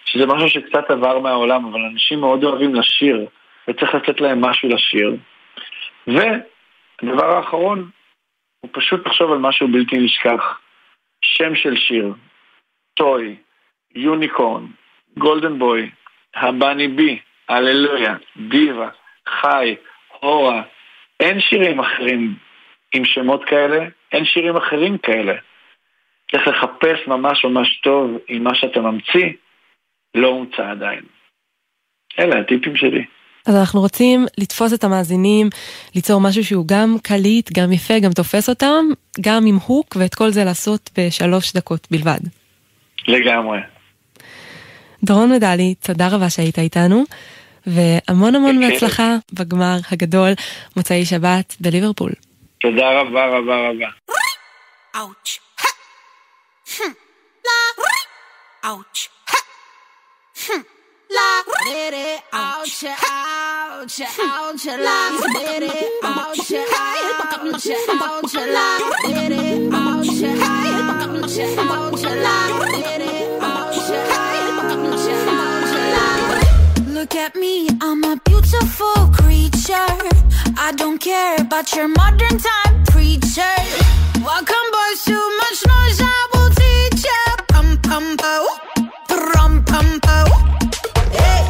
שזה 0.05 0.27
משהו 0.27 0.49
שקצת 0.49 0.91
עבר 0.91 1.19
מהעולם, 1.19 1.67
אבל 1.67 1.81
אנשים 1.93 2.21
מאוד 2.21 2.45
אוהבים 2.45 2.75
לשיר, 2.75 3.27
וצריך 3.69 3.95
לתת 3.95 4.21
להם 4.21 4.41
משהו 4.41 4.69
לשיר. 4.69 5.17
והדבר 6.07 7.37
האחרון, 7.37 7.91
הוא 8.61 8.71
פשוט 8.73 9.07
לחשוב 9.07 9.33
על 9.33 9.39
משהו 9.39 9.69
בלתי 9.69 9.99
נשכח. 9.99 10.59
שם 11.25 11.55
של 11.55 11.77
שיר, 11.77 12.15
טוי, 12.95 13.37
יוניקורן, 13.95 14.67
גולדן 15.19 15.59
בוי, 15.59 15.91
הבני 16.35 16.89
בי, 16.89 17.19
הללויה, 17.49 18.15
דיווה, 18.37 18.89
חי, 19.29 19.77
הורה. 20.21 20.63
אין 21.21 21.41
שירים 21.41 21.81
אחרים 21.81 22.35
עם 22.95 23.05
שמות 23.05 23.45
כאלה, 23.45 23.87
אין 24.13 24.25
שירים 24.25 24.57
אחרים 24.57 24.99
כאלה. 24.99 25.35
צריך 26.31 26.49
לחפש 26.49 27.07
ממש 27.07 27.45
ממש 27.45 27.81
טוב 27.83 28.11
אם 28.31 28.45
מה 28.45 28.55
שאתה 28.55 28.81
ממציא 28.81 29.27
לא 30.15 30.29
הומצא 30.29 30.71
עדיין. 30.71 31.03
אלה 32.19 32.41
הטיפים 32.41 32.77
שלי. 32.77 33.05
אז 33.47 33.57
אנחנו 33.57 33.81
רוצים 33.81 34.27
לתפוס 34.39 34.75
את 34.75 34.85
המאזינים, 34.85 35.49
ליצור 35.95 36.21
משהו 36.21 36.45
שהוא 36.45 36.65
גם 36.69 36.97
קליט, 37.03 37.51
גם 37.59 37.73
יפה, 37.73 37.99
גם 37.99 38.11
תופס 38.13 38.49
אותם, 38.49 38.85
גם 39.21 39.47
עם 39.47 39.57
הוק, 39.67 39.97
ואת 39.97 40.15
כל 40.15 40.31
זה 40.31 40.45
לעשות 40.45 40.91
בשלוש 40.99 41.53
דקות 41.53 41.87
בלבד. 41.91 42.21
לגמרי. 43.09 43.59
דורון 45.05 45.33
מדלי, 45.33 45.75
תודה 45.87 46.09
רבה 46.09 46.31
שהיית 46.31 46.59
איתנו, 46.59 47.05
והמון 47.67 48.35
המון. 48.35 48.61
בהצלחה 48.61 49.17
בגמר 49.33 49.77
הגדול, 49.93 50.31
מוצאי 50.77 51.05
שבת 51.05 51.57
בליברפול. 51.61 52.13
תודה 52.59 53.01
רבה 53.01 53.27
רבה 53.27 53.69
רבה. 53.69 53.89
Hmm. 56.73 56.93
La. 57.45 58.71
Ouch. 58.71 59.11
Hmm. 60.37 60.63
La. 61.11 61.43
Dere. 61.65 62.23
Ouch. 62.33 62.85
Ouch. 62.85 64.01
Ouch. 64.01 64.67
La. 64.67 65.11
Ouch. 65.11 65.35
Ouch. 66.01 66.01
Ouch. 66.01 66.51
Ouch. 67.21 67.31
Ouch. 67.31 67.67
Ouch. 67.89 68.35
La. 68.37 68.79
Ouch. 70.01 70.11
Ouch. 70.11 71.39
Ouch. 71.59 72.03
La. 75.75 76.95
Look 76.95 77.15
at 77.17 77.35
me, 77.35 77.69
I'm 77.81 78.05
a 78.05 78.17
beautiful 78.25 79.09
creature. 79.19 79.91
I 80.57 80.73
don't 80.77 80.99
care 80.99 81.37
about 81.41 81.75
your 81.75 81.89
modern 81.89 82.39
time 82.39 82.85
preacher. 82.85 83.55
Welcome, 84.23 84.71
boys, 84.71 85.05
too 85.05 85.37
much 85.39 85.67
noise, 85.67 86.01
I 86.01 86.03
will 86.03 86.03
teach 86.03 86.03
ya. 86.05 86.30
Pum 87.91 88.17
pum 88.17 88.17
po, 88.23 88.47
pum 89.35 89.65
pum 89.67 89.99
po. 89.99 90.19
Hey, 91.11 91.43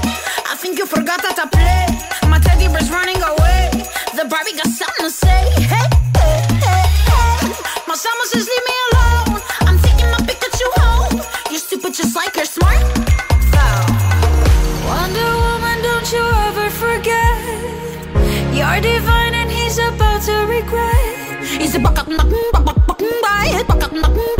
I 0.49 0.57
think 0.57 0.79
you 0.79 0.87
forgot 0.87 1.21
how 1.21 1.35
to 1.37 1.47
play. 1.53 1.85
My 2.33 2.39
teddy 2.39 2.65
bear's 2.73 2.89
running 2.89 3.21
away. 3.21 3.69
The 4.17 4.25
Barbie 4.25 4.57
got 4.57 4.73
something 4.73 5.05
to 5.05 5.11
say. 5.11 5.53
Hey, 5.61 5.85
hey, 6.17 6.41
hey, 6.65 6.85
hey. 7.13 7.53
My 7.85 7.93
summer 7.93 8.25
says 8.25 8.49
leave 8.49 8.67
me 8.73 8.77
alone. 8.89 9.37
I'm 9.69 9.79
taking 9.85 10.09
my 10.09 10.21
Pikachu 10.25 10.69
home. 10.81 11.21
You're 11.51 11.61
stupid 11.61 11.93
just 11.93 12.17
like 12.17 12.35
you're 12.35 12.49
smart. 12.49 12.89
Foul. 13.53 13.85
Wonder 14.89 15.33
Woman, 15.45 15.79
don't 15.85 16.09
you 16.09 16.25
ever 16.49 16.71
forget. 16.73 17.37
You're 18.57 18.81
divine 18.81 19.35
and 19.35 19.51
he's 19.53 19.77
about 19.77 20.23
to 20.23 20.49
regret. 20.49 21.45
He's 21.61 21.75
a 21.75 21.81
buck 21.81 21.99
up, 21.99 22.09
buck, 22.09 22.65
buck, 22.65 22.65
buck, 22.65 22.77
it, 22.81 23.67
buck 23.69 23.85
up, 23.85 23.93
buck, 23.93 23.93
buck, 23.93 24.17
buck, 24.17 24.40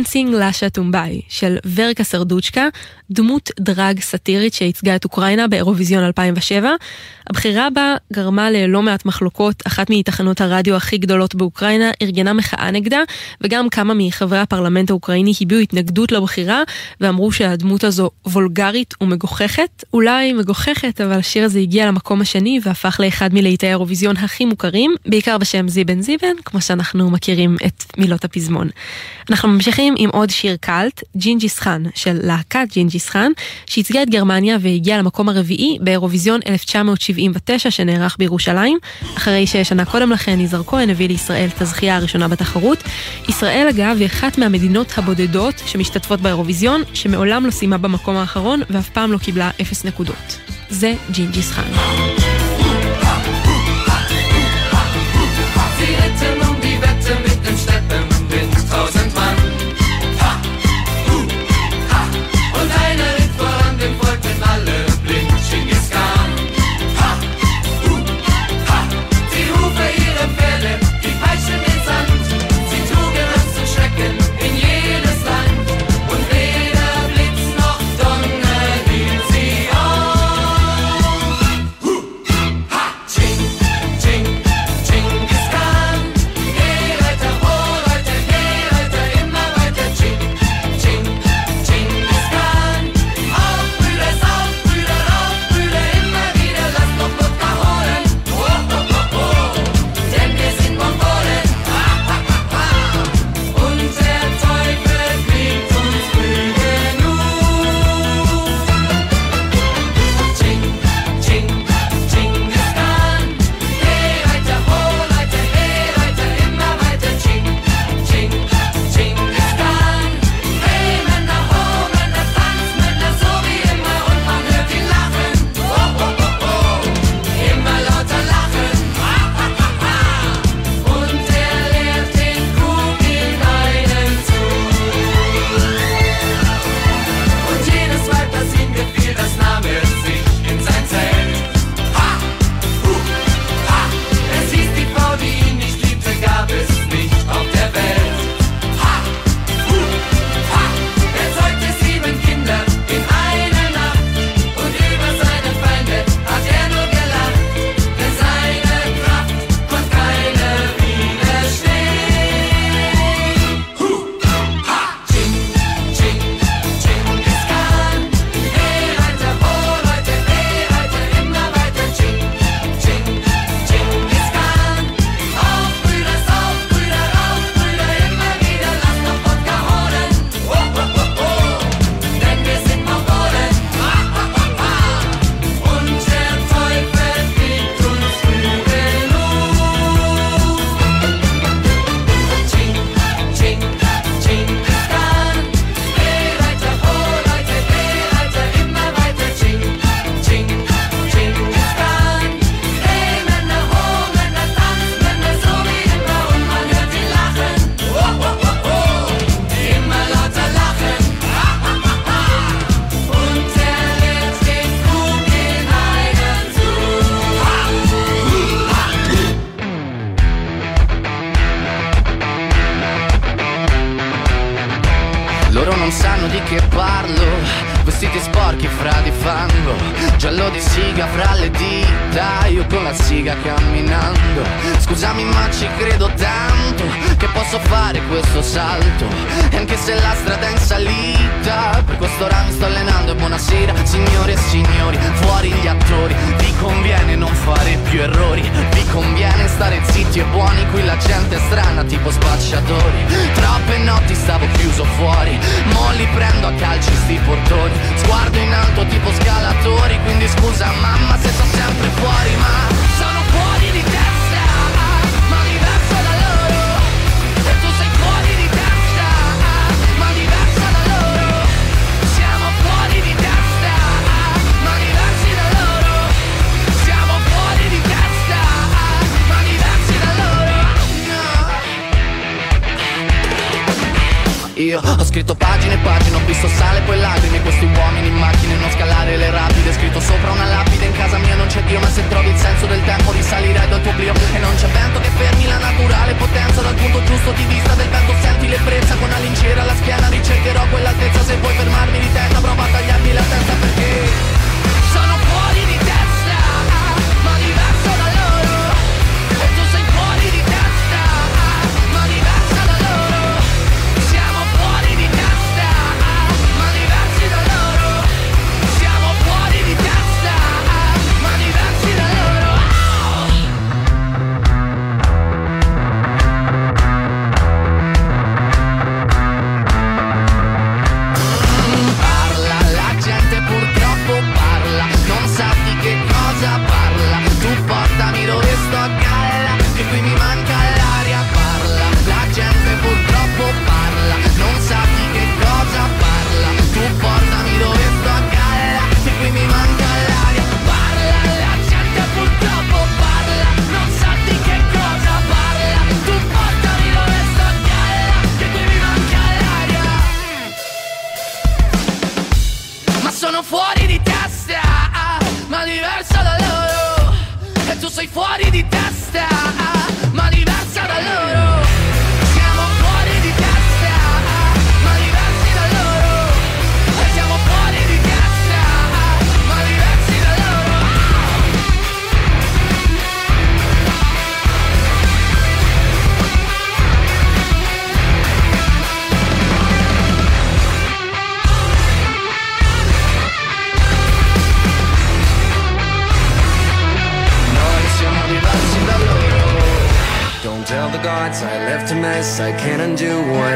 Dancing 0.00 0.34
Lasha 0.34 0.70
Tumbai 0.70 1.20
של 1.28 1.56
ורקה 1.74 2.04
סרדוצ'קה, 2.04 2.68
דמות 3.10 3.50
דראג 3.60 4.00
סאטירית 4.00 4.54
שייצגה 4.54 4.96
את 4.96 5.04
אוקראינה 5.04 5.48
באירוויזיון 5.48 6.04
2007. 6.04 6.70
הבחירה 7.30 7.68
בה 7.70 7.96
גרמה 8.12 8.50
ללא 8.50 8.82
מעט 8.82 9.04
מחלוקות, 9.04 9.62
אחת 9.66 9.86
מתחנות 9.90 10.40
הרדיו 10.40 10.76
הכי 10.76 10.98
גדולות 10.98 11.34
באוקראינה 11.34 11.90
ארגנה 12.02 12.32
מחאה 12.32 12.70
נגדה, 12.70 13.00
וגם 13.40 13.68
כמה 13.68 13.94
מחברי 13.96 14.38
הפרלמנט 14.38 14.90
האוקראיני 14.90 15.32
הביעו 15.40 15.60
התנגדות 15.60 16.12
לבחירה, 16.12 16.62
ואמרו 17.00 17.32
שהדמות 17.32 17.84
הזו 17.84 18.10
וולגרית 18.26 18.94
ומגוחכת. 19.00 19.84
אולי 19.92 20.32
מגוחכת, 20.32 21.00
אבל 21.00 21.12
השיר 21.18 21.44
הזה 21.44 21.58
הגיע 21.58 21.86
למקום 21.86 22.20
השני 22.20 22.60
והפך 22.62 23.00
לאחד 23.04 23.34
מלהיטי 23.34 23.66
האירוויזיון 23.66 24.16
הכי 24.16 24.44
מוכרים, 24.44 24.94
בעיקר 25.06 25.38
בשם 25.38 25.68
sieben 25.68 26.00
sieben, 26.00 26.34
כמו 26.44 26.60
שאנחנו 26.60 27.10
מכירים 27.10 27.56
את 27.66 27.84
מילות 27.98 28.24
הפזמון. 28.24 28.68
אנחנו 29.30 29.48
ממשיכים 29.48 29.89
עם 29.96 30.10
עוד 30.10 30.30
שיר 30.30 30.56
קאלט, 30.60 31.02
ג'ינג'יס 31.16 31.58
חאן, 31.58 31.82
של 31.94 32.18
להקת 32.22 32.66
ג'ינג'יס 32.72 33.08
חאן, 33.08 33.32
שייצגה 33.66 34.02
את 34.02 34.10
גרמניה 34.10 34.56
והגיעה 34.60 34.98
למקום 34.98 35.28
הרביעי 35.28 35.78
באירוויזיון 35.80 36.40
1979 36.46 37.70
שנערך 37.70 38.16
בירושלים, 38.18 38.78
אחרי 39.16 39.46
ששנה 39.46 39.84
קודם 39.84 40.10
לכן 40.10 40.40
יזהר 40.40 40.62
כהן 40.62 40.90
הביא 40.90 41.08
לישראל 41.08 41.48
את 41.56 41.62
הזכייה 41.62 41.96
הראשונה 41.96 42.28
בתחרות. 42.28 42.78
ישראל 43.28 43.66
אגב 43.70 43.96
היא 43.98 44.06
אחת 44.06 44.38
מהמדינות 44.38 44.92
הבודדות 44.96 45.54
שמשתתפות 45.66 46.20
באירוויזיון, 46.20 46.82
שמעולם 46.94 47.46
לא 47.46 47.50
סיימה 47.50 47.78
במקום 47.78 48.16
האחרון 48.16 48.62
ואף 48.70 48.88
פעם 48.88 49.12
לא 49.12 49.18
קיבלה 49.18 49.50
אפס 49.60 49.84
נקודות. 49.84 50.38
זה 50.70 50.94
ג'ינג'יס 51.10 51.50
חאן. 51.50 52.49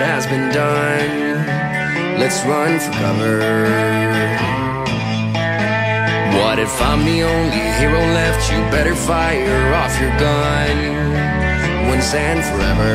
has 0.05 0.27
been 0.27 0.53
done. 0.53 2.21
Let's 2.21 2.39
run 2.45 2.79
for 2.79 2.93
cover. 3.03 3.39
What 6.39 6.59
if 6.59 6.75
I'm 6.83 7.05
the 7.05 7.23
only 7.23 7.65
hero 7.81 8.03
left? 8.19 8.43
You 8.53 8.59
better 8.77 8.95
fire 8.95 9.75
off 9.81 9.95
your 10.01 10.15
gun 10.19 10.77
once 11.89 12.13
and 12.13 12.41
forever. 12.49 12.95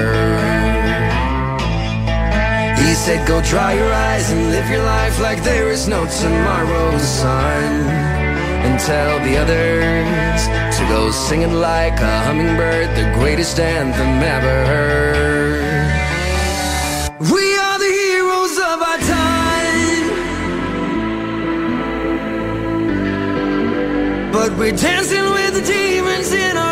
He 2.82 2.94
said, 2.94 3.28
Go 3.28 3.42
dry 3.42 3.74
your 3.74 3.92
eyes 3.92 4.32
and 4.32 4.52
live 4.52 4.70
your 4.70 4.84
life 4.84 5.20
like 5.20 5.44
there 5.44 5.70
is 5.70 5.88
no 5.88 6.06
tomorrow, 6.22 6.98
sun 7.00 8.10
and 8.66 8.80
tell 8.80 9.20
the 9.28 9.38
others 9.38 10.42
to 10.78 10.84
go 10.94 11.12
singing 11.12 11.54
like 11.54 11.98
a 12.00 12.16
hummingbird, 12.26 12.90
the 12.96 13.12
greatest 13.20 13.60
anthem 13.60 14.22
ever 14.22 14.66
heard. 14.72 15.49
We're 24.60 24.74
dancing 24.74 25.24
with 25.24 25.54
the 25.54 25.62
demons 25.62 26.34
in 26.34 26.58
our 26.58 26.69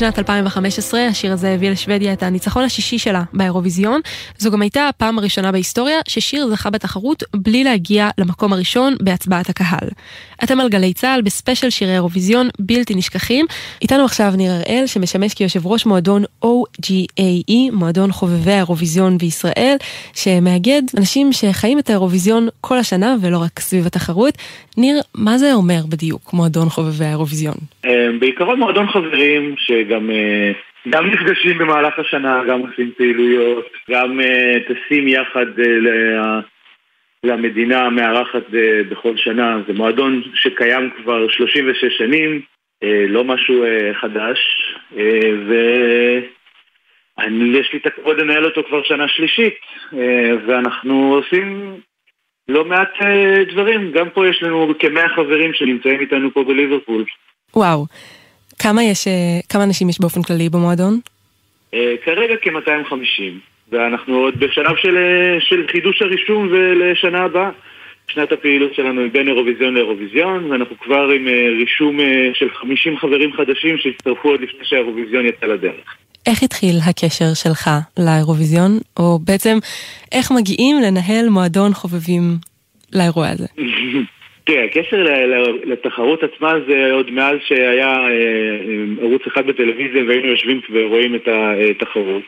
בשנת 0.00 0.18
2015 0.18 1.06
השיר 1.06 1.32
הזה 1.32 1.50
הביא 1.54 1.70
לשוודיה 1.70 2.12
את 2.12 2.22
הניצחון 2.22 2.64
השישי 2.64 2.98
שלה 2.98 3.22
באירוויזיון. 3.32 4.00
זו 4.38 4.50
גם 4.50 4.62
הייתה 4.62 4.88
הפעם 4.88 5.18
הראשונה 5.18 5.52
בהיסטוריה 5.52 5.98
ששיר 6.08 6.48
זכה 6.48 6.70
בתחרות 6.70 7.22
בלי 7.34 7.64
להגיע 7.64 8.08
למקום 8.18 8.52
הראשון 8.52 8.94
בהצבעת 9.00 9.48
הקהל. 9.48 9.88
אתם 10.44 10.60
על 10.60 10.68
גלי 10.68 10.92
צה"ל 10.92 11.22
בספיישל 11.22 11.70
שירי 11.70 11.92
אירוויזיון 11.92 12.48
בלתי 12.58 12.94
נשכחים. 12.94 13.46
איתנו 13.82 14.04
עכשיו 14.04 14.32
ניר 14.36 14.52
הראל 14.52 14.86
שמשמש 14.86 15.34
כיושב 15.34 15.66
ראש 15.66 15.86
מועדון 15.86 16.24
OGAE, 16.44 17.72
מועדון 17.72 18.12
חובבי 18.12 18.52
האירוויזיון 18.52 19.18
בישראל, 19.18 19.76
שמאגד 20.14 20.82
אנשים 20.98 21.32
שחיים 21.32 21.78
את 21.78 21.90
האירוויזיון 21.90 22.48
כל 22.60 22.78
השנה 22.78 23.16
ולא 23.20 23.38
רק 23.38 23.60
סביב 23.60 23.86
התחרות. 23.86 24.34
ניר, 24.76 25.00
מה 25.14 25.38
זה 25.38 25.54
אומר 25.54 25.80
בדיוק 25.88 26.32
מועדון 26.32 26.68
חובבי 26.68 27.04
האירוויזיון? 27.04 27.54
אה, 27.84 27.90
בעיקרון 28.20 28.58
מועדון 28.58 28.86
חברים 28.86 29.54
שגם 29.58 29.89
אה, 29.92 30.52
גם 30.88 31.06
נפגשים 31.10 31.58
במהלך 31.58 31.98
השנה, 31.98 32.42
גם 32.48 32.60
עושים 32.60 32.92
פעילויות, 32.96 33.66
גם 33.90 34.20
אה, 34.20 34.56
טסים 34.68 35.08
יחד 35.08 35.46
אה, 35.60 35.66
ל- 35.66 36.40
למדינה 37.24 37.78
המארחת 37.86 38.54
אה, 38.54 38.80
בכל 38.90 39.16
שנה. 39.16 39.58
זה 39.66 39.72
מועדון 39.72 40.22
שקיים 40.34 40.90
כבר 41.02 41.28
36 41.28 41.98
שנים, 41.98 42.40
אה, 42.82 43.04
לא 43.08 43.24
משהו 43.24 43.64
אה, 43.64 43.94
חדש, 44.00 44.38
אה, 44.96 45.30
ויש 47.18 47.72
לי 47.72 47.78
את 47.78 47.86
הכבוד 47.86 48.20
לנהל 48.20 48.44
אותו 48.44 48.62
כבר 48.68 48.82
שנה 48.82 49.08
שלישית, 49.08 49.54
אה, 49.98 50.30
ואנחנו 50.46 51.14
עושים 51.14 51.76
לא 52.48 52.64
מעט 52.64 52.92
אה, 53.02 53.44
דברים. 53.52 53.92
גם 53.92 54.10
פה 54.10 54.28
יש 54.28 54.42
לנו 54.42 54.72
כמאה 54.78 55.08
חברים 55.08 55.54
שנמצאים 55.54 56.00
איתנו 56.00 56.34
פה 56.34 56.44
בליברפול. 56.44 57.04
וואו. 57.56 57.86
כמה 58.62 58.84
יש, 58.84 59.08
אה, 59.08 59.40
כמה 59.48 59.64
אנשים 59.64 59.88
יש 59.88 60.00
באופן 60.00 60.22
כללי 60.22 60.48
במועדון? 60.48 61.00
אה, 61.74 61.94
כרגע 62.04 62.34
כ-250, 62.42 63.22
ואנחנו 63.72 64.16
עוד 64.16 64.34
בשלב 64.40 64.76
של, 64.76 64.96
אה, 64.96 65.40
של 65.40 65.66
חידוש 65.72 66.02
הרישום 66.02 66.48
ולשנה 66.50 67.22
הבאה. 67.22 67.50
שנת 68.08 68.32
הפעילות 68.32 68.74
שלנו 68.74 69.00
היא 69.00 69.10
בין 69.10 69.28
אירוויזיון 69.28 69.74
לאירוויזיון, 69.74 70.50
ואנחנו 70.50 70.78
כבר 70.78 71.08
עם 71.16 71.26
רישום 71.58 71.98
של 72.34 72.50
50 72.50 72.98
חברים 72.98 73.32
חדשים 73.32 73.78
שהצטרפו 73.78 74.28
עוד 74.28 74.40
לפני 74.40 74.64
שהאירוויזיון 74.64 75.26
יצא 75.26 75.46
לדרך. 75.46 75.96
איך 76.26 76.42
התחיל 76.42 76.76
הקשר 76.88 77.34
שלך 77.34 77.70
לאירוויזיון? 77.98 78.78
או 78.96 79.18
בעצם, 79.18 79.58
איך 80.12 80.32
מגיעים 80.32 80.76
לנהל 80.80 81.28
מועדון 81.28 81.74
חובבים 81.74 82.22
לאירוע 82.92 83.28
הזה? 83.28 83.46
תראה, 84.50 84.64
הקשר 84.64 84.96
ל- 85.02 85.08
ל- 85.34 85.72
לתחרות 85.72 86.22
עצמה 86.22 86.54
זה 86.68 86.92
עוד 86.92 87.10
מאז 87.10 87.36
שהיה 87.44 87.88
אה, 87.88 88.10
אה, 88.10 88.84
ערוץ 89.00 89.22
אחד 89.26 89.46
בטלוויזיה 89.46 90.04
והיינו 90.08 90.26
יושבים 90.26 90.60
ורואים 90.70 91.14
את 91.14 91.28
התחרות. 91.28 92.22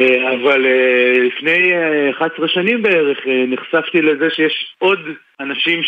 אה, 0.00 0.32
אבל 0.34 0.66
לפני 1.26 1.72
אה, 1.72 2.10
11 2.10 2.48
שנים 2.48 2.82
בערך 2.82 3.18
נחשפתי 3.48 4.02
לזה 4.02 4.30
שיש 4.30 4.74
עוד 4.78 5.00
אנשים 5.40 5.80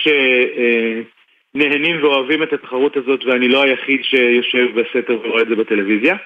שנהנים 1.54 2.02
ואוהבים 2.02 2.42
את 2.42 2.52
התחרות 2.52 2.96
הזאת 2.96 3.24
ואני 3.24 3.48
לא 3.48 3.62
היחיד 3.62 4.04
שיושב 4.04 4.80
בסתר 4.80 5.18
ורואה 5.24 5.42
את 5.42 5.48
זה 5.48 5.56
בטלוויזיה. 5.56 6.16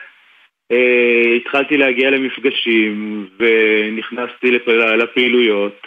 התחלתי 1.37 1.77
להגיע 1.77 2.11
למפגשים 2.11 3.27
ונכנסתי 3.39 4.51
לפ- 4.51 4.69
לפעילויות 4.99 5.87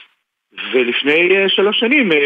ולפני 0.73 1.11
אה, 1.37 1.49
שלוש 1.49 1.79
שנים 1.79 2.11
אה, 2.11 2.17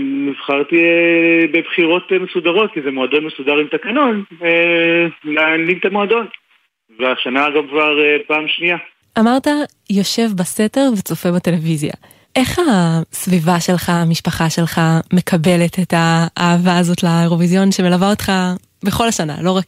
נבחרתי 0.00 0.76
אה, 0.76 1.46
בבחירות 1.52 2.12
מסודרות, 2.20 2.72
כי 2.74 2.80
זה 2.82 2.90
מועדון 2.90 3.24
מסודר 3.24 3.58
עם 3.58 3.66
תקנון, 3.66 4.24
להנהיג 5.24 5.76
את 5.80 5.84
המועדון. 5.84 6.26
והשנה 6.98 7.50
גם 7.56 7.68
כבר 7.68 7.96
פעם 8.26 8.44
שנייה. 8.48 8.76
אמרת, 9.18 9.46
יושב 9.90 10.26
בסתר 10.38 10.88
וצופה 10.98 11.28
בטלוויזיה. 11.36 11.92
איך 12.36 12.58
הסביבה 12.70 13.60
שלך, 13.60 13.88
המשפחה 13.90 14.50
שלך, 14.50 14.80
מקבלת 15.12 15.78
את 15.82 15.92
האהבה 15.96 16.78
הזאת 16.78 17.02
לאירוויזיון 17.02 17.72
שמלווה 17.72 18.10
אותך 18.10 18.32
בכל 18.84 19.04
השנה, 19.08 19.34
לא 19.42 19.56
רק 19.56 19.64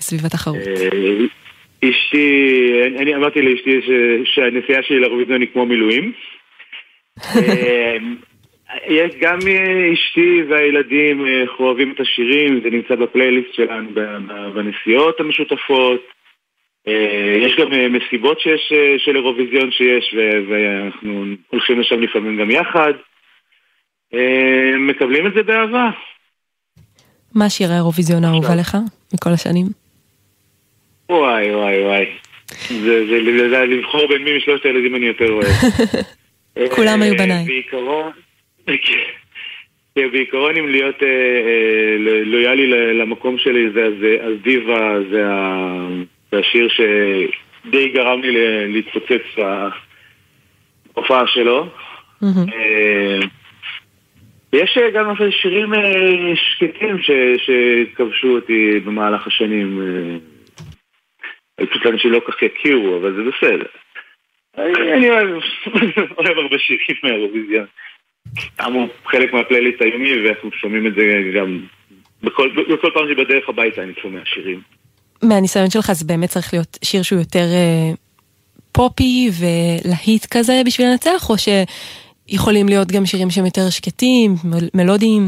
סביב 0.00 0.26
התחרות? 0.26 0.56
אשתי, 1.84 2.26
אני- 2.98 3.14
אמרתי 3.14 3.42
לאשתי 3.42 3.70
שהנסיעה 4.24 4.82
שלי 4.82 5.00
לאירוויזיון 5.00 5.40
היא 5.40 5.48
כמו 5.52 5.66
מילואים. 5.66 6.12
אה, 7.20 7.96
יש 8.88 9.14
גם 9.20 9.38
אה, 9.46 9.92
אשתי 9.92 10.42
והילדים 10.48 11.26
אה, 11.26 11.44
אוהבים 11.58 11.92
את 11.92 12.00
השירים, 12.00 12.60
זה 12.62 12.70
נמצא 12.70 12.94
בפלייליסט 12.94 13.54
שלנו 13.54 13.90
בנסיעות 14.54 15.20
המשותפות. 15.20 16.00
יש 17.40 17.56
גם 17.56 17.92
מסיבות 17.92 18.40
שיש, 18.40 18.72
של 18.98 19.16
אירוויזיון 19.16 19.70
שיש, 19.70 20.14
ואנחנו 20.48 21.24
הולכים 21.48 21.80
לשם 21.80 22.02
לפעמים 22.02 22.36
גם 22.40 22.50
יחד. 22.50 22.92
מקבלים 24.78 25.26
את 25.26 25.32
זה 25.34 25.42
באהבה. 25.42 25.90
מה 27.34 27.50
שיר 27.50 27.72
האירוויזיון 27.72 28.24
האהוב 28.24 28.44
עליך 28.46 28.76
מכל 29.14 29.30
השנים? 29.30 29.66
וואי 31.08 31.54
וואי 31.54 31.84
וואי. 31.84 32.06
זה, 32.68 33.06
זה, 33.06 33.24
זה, 33.24 33.48
זה 33.48 33.64
לבחור 33.64 34.08
בין 34.08 34.24
מי 34.24 34.36
משלושת 34.36 34.64
הילדים 34.64 34.94
אני 34.94 35.06
יותר 35.06 35.32
אוהב. 35.32 35.46
כולם 36.76 37.02
היו 37.02 37.12
אה, 37.12 37.18
בניי. 37.18 37.44
בעיקרון, 37.46 38.12
כן, 39.94 40.10
בעיקרון 40.12 40.56
אם 40.56 40.68
להיות 40.68 41.02
אה, 41.02 41.08
אה, 41.08 41.96
ל- 41.98 42.22
לויאלי 42.22 42.66
למקום 42.94 43.38
שלי 43.38 43.70
זה, 43.74 44.16
אז 44.20 44.34
דיווה, 44.42 44.96
זה, 45.10 45.24
השיר 46.32 46.68
שדי 46.68 47.88
גרם 47.88 48.20
לי 48.22 48.32
להתפוצץ 48.72 49.22
בהופעה 50.94 51.26
שלו. 51.26 51.66
יש 54.52 54.78
גם 54.94 55.10
שירים 55.42 55.72
שקטים 56.34 56.96
שכבשו 57.38 58.28
אותי 58.28 58.80
במהלך 58.84 59.26
השנים. 59.26 59.80
פשוט 61.70 61.86
אנשים 61.86 62.12
לא 62.12 62.20
כך 62.28 62.42
יכירו, 62.42 62.96
אבל 62.96 63.14
זה 63.14 63.22
בסדר. 63.22 63.66
אני 64.58 65.10
אוהב 66.18 66.38
הרבה 66.38 66.58
שירים 66.58 67.00
מהאירוויזיון. 67.02 67.66
כאמור, 68.58 68.88
חלק 69.06 69.32
מהפלייליסט 69.32 69.82
היומי, 69.82 70.26
ואנחנו 70.26 70.50
שומעים 70.52 70.86
את 70.86 70.94
זה 70.94 71.02
גם 71.36 71.60
בכל 72.22 72.48
בכל 72.48 72.90
פעם 72.94 73.04
שבדרך 73.10 73.48
הביתה 73.48 73.82
אני 73.82 73.92
שומע 74.02 74.20
שירים. 74.24 74.60
מהניסיון 75.22 75.70
שלך 75.70 75.92
זה 75.92 76.04
באמת 76.04 76.28
צריך 76.28 76.54
להיות 76.54 76.78
שיר 76.84 77.02
שהוא 77.02 77.18
יותר 77.18 77.38
אה, 77.54 77.92
פופי 78.72 79.30
ולהיט 79.40 80.26
כזה 80.30 80.52
בשביל 80.66 80.86
לנצח, 80.86 81.30
או 81.30 81.34
שיכולים 81.38 82.68
להיות 82.68 82.92
גם 82.92 83.06
שירים 83.06 83.30
שהם 83.30 83.44
יותר 83.44 83.70
שקטים, 83.70 84.30
מל- 84.44 84.68
מלודיים? 84.74 85.22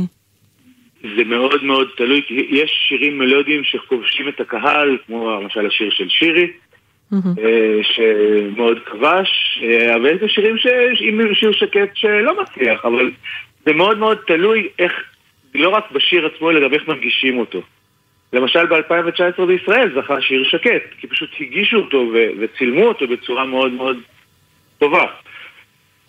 זה 1.17 1.25
מאוד 1.25 1.65
מאוד 1.65 1.89
תלוי, 1.97 2.23
יש 2.51 2.71
שירים 2.89 3.19
מלודיים 3.19 3.65
שכובשים 3.65 4.29
את 4.29 4.41
הקהל, 4.41 4.97
כמו 5.07 5.41
למשל 5.41 5.67
השיר 5.67 5.91
של 5.91 6.09
שירי, 6.09 6.47
שמאוד 7.83 8.79
כבש, 8.87 9.61
אה, 9.63 9.97
אבל 9.97 10.25
יש 10.25 10.35
שירים 10.35 10.57
עם 11.01 11.35
שיר 11.35 11.53
שקט 11.53 11.91
שלא 11.95 12.43
מצליח, 12.43 12.85
אבל 12.85 13.11
זה 13.67 13.73
מאוד 13.73 13.99
מאוד 13.99 14.19
תלוי 14.27 14.69
איך, 14.79 14.93
לא 15.55 15.69
רק 15.69 15.91
בשיר 15.93 16.27
עצמו, 16.27 16.51
אלא 16.51 16.69
גם 16.69 16.75
איך 16.75 16.89
מנגישים 16.89 17.39
אותו. 17.39 17.63
למשל 18.33 18.67
ב-2019 18.67 19.47
בישראל 19.47 19.93
זכה 20.01 20.21
שיר 20.21 20.45
שקט, 20.45 20.83
כי 21.01 21.07
פשוט 21.07 21.31
הגישו 21.41 21.77
אותו 21.77 21.97
ו- 21.97 22.29
וצילמו 22.41 22.83
אותו 22.83 23.09
בצורה 23.09 23.45
מאוד 23.45 23.73
מאוד 23.73 23.97
טובה. 24.79 25.05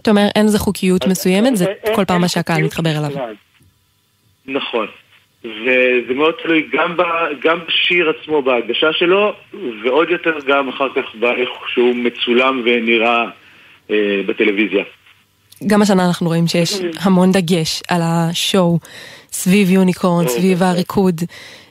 אתה 0.01 0.11
אומר 0.11 0.27
אין 0.35 0.45
לזה 0.45 0.59
חוקיות 0.59 1.07
מסוימת, 1.07 1.55
זה 1.55 1.65
כל 1.95 2.05
פעם 2.05 2.21
מה 2.21 2.27
שהקהל 2.27 2.63
מתחבר 2.63 2.89
אליו. 2.89 3.27
נכון. 4.45 4.87
וזה 5.45 6.13
מאוד 6.15 6.33
תלוי 6.43 6.67
גם, 6.73 6.97
ב, 6.97 7.01
גם 7.41 7.59
בשיר 7.67 8.09
עצמו, 8.09 8.41
בהגשה 8.41 8.93
שלו, 8.93 9.33
ועוד 9.83 10.09
יותר 10.09 10.33
גם 10.47 10.69
אחר 10.69 10.87
כך 10.95 11.15
באיך 11.19 11.49
שהוא 11.73 11.95
מצולם 11.95 12.61
ונראה 12.65 13.25
אה, 13.91 14.21
בטלוויזיה. 14.25 14.83
גם 15.67 15.81
השנה 15.81 16.05
אנחנו 16.07 16.27
רואים 16.27 16.47
שיש 16.47 16.73
המון 17.01 17.31
דגש 17.31 17.81
על 17.87 18.01
השואו 18.03 18.79
סביב 19.31 19.69
יוניקורן, 19.69 20.27
סביב 20.27 20.63
הריקוד 20.63 21.15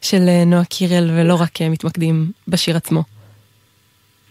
של 0.03 0.29
אה, 0.29 0.45
נועה 0.47 0.65
קירל, 0.65 1.11
ולא 1.17 1.35
רק 1.35 1.63
אה, 1.63 1.69
מתמקדים 1.69 2.15
בשיר 2.49 2.77
עצמו. 2.77 3.03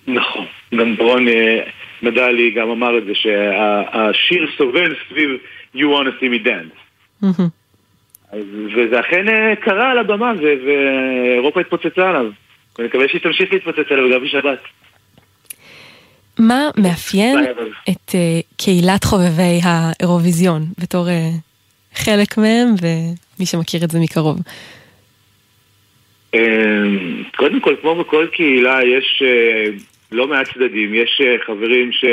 נכון, 0.07 0.45
גם 0.75 0.95
דורון 0.95 1.27
אה, 1.27 1.59
מדלי 2.01 2.51
גם 2.51 2.69
אמר 2.69 2.97
את 2.97 3.05
זה, 3.05 3.11
שהשיר 3.15 4.47
סובל 4.57 4.95
סביב 5.09 5.29
You 5.75 5.87
want 5.93 6.07
to 6.07 6.13
see 6.21 6.29
me 6.29 6.39
dance. 6.47 6.75
וזה 8.75 8.99
אכן 8.99 9.29
אה, 9.29 9.55
קרה 9.55 9.91
על 9.91 9.97
הבמה, 9.97 10.33
ואירופה 10.41 11.59
התפוצצה 11.61 12.09
עליו. 12.09 12.25
ואני 12.77 12.87
מקווה 12.87 13.07
שהיא 13.07 13.21
תמשיך 13.21 13.53
להתפוצץ 13.53 13.91
עליו 13.91 14.09
גם 14.13 14.23
בשבת. 14.23 14.59
מה 16.39 16.69
מאפיין 16.77 17.37
את 17.89 18.15
אה, 18.15 18.39
קהילת 18.57 19.03
חובבי 19.03 19.59
האירוויזיון 19.63 20.61
בתור 20.83 21.09
אה, 21.09 21.29
חלק 21.95 22.37
מהם 22.37 22.67
ומי 22.81 23.45
שמכיר 23.45 23.83
את 23.83 23.91
זה 23.91 23.99
מקרוב? 23.99 24.37
אמ, 26.33 27.23
קודם 27.35 27.59
כל, 27.59 27.75
כמו 27.81 27.95
בכל 27.95 28.27
קהילה, 28.31 28.79
יש 28.83 29.23
לא 30.11 30.27
מעט 30.27 30.53
צדדים. 30.53 30.93
יש 30.93 31.21
חברים 31.45 31.91
ש... 31.91 32.05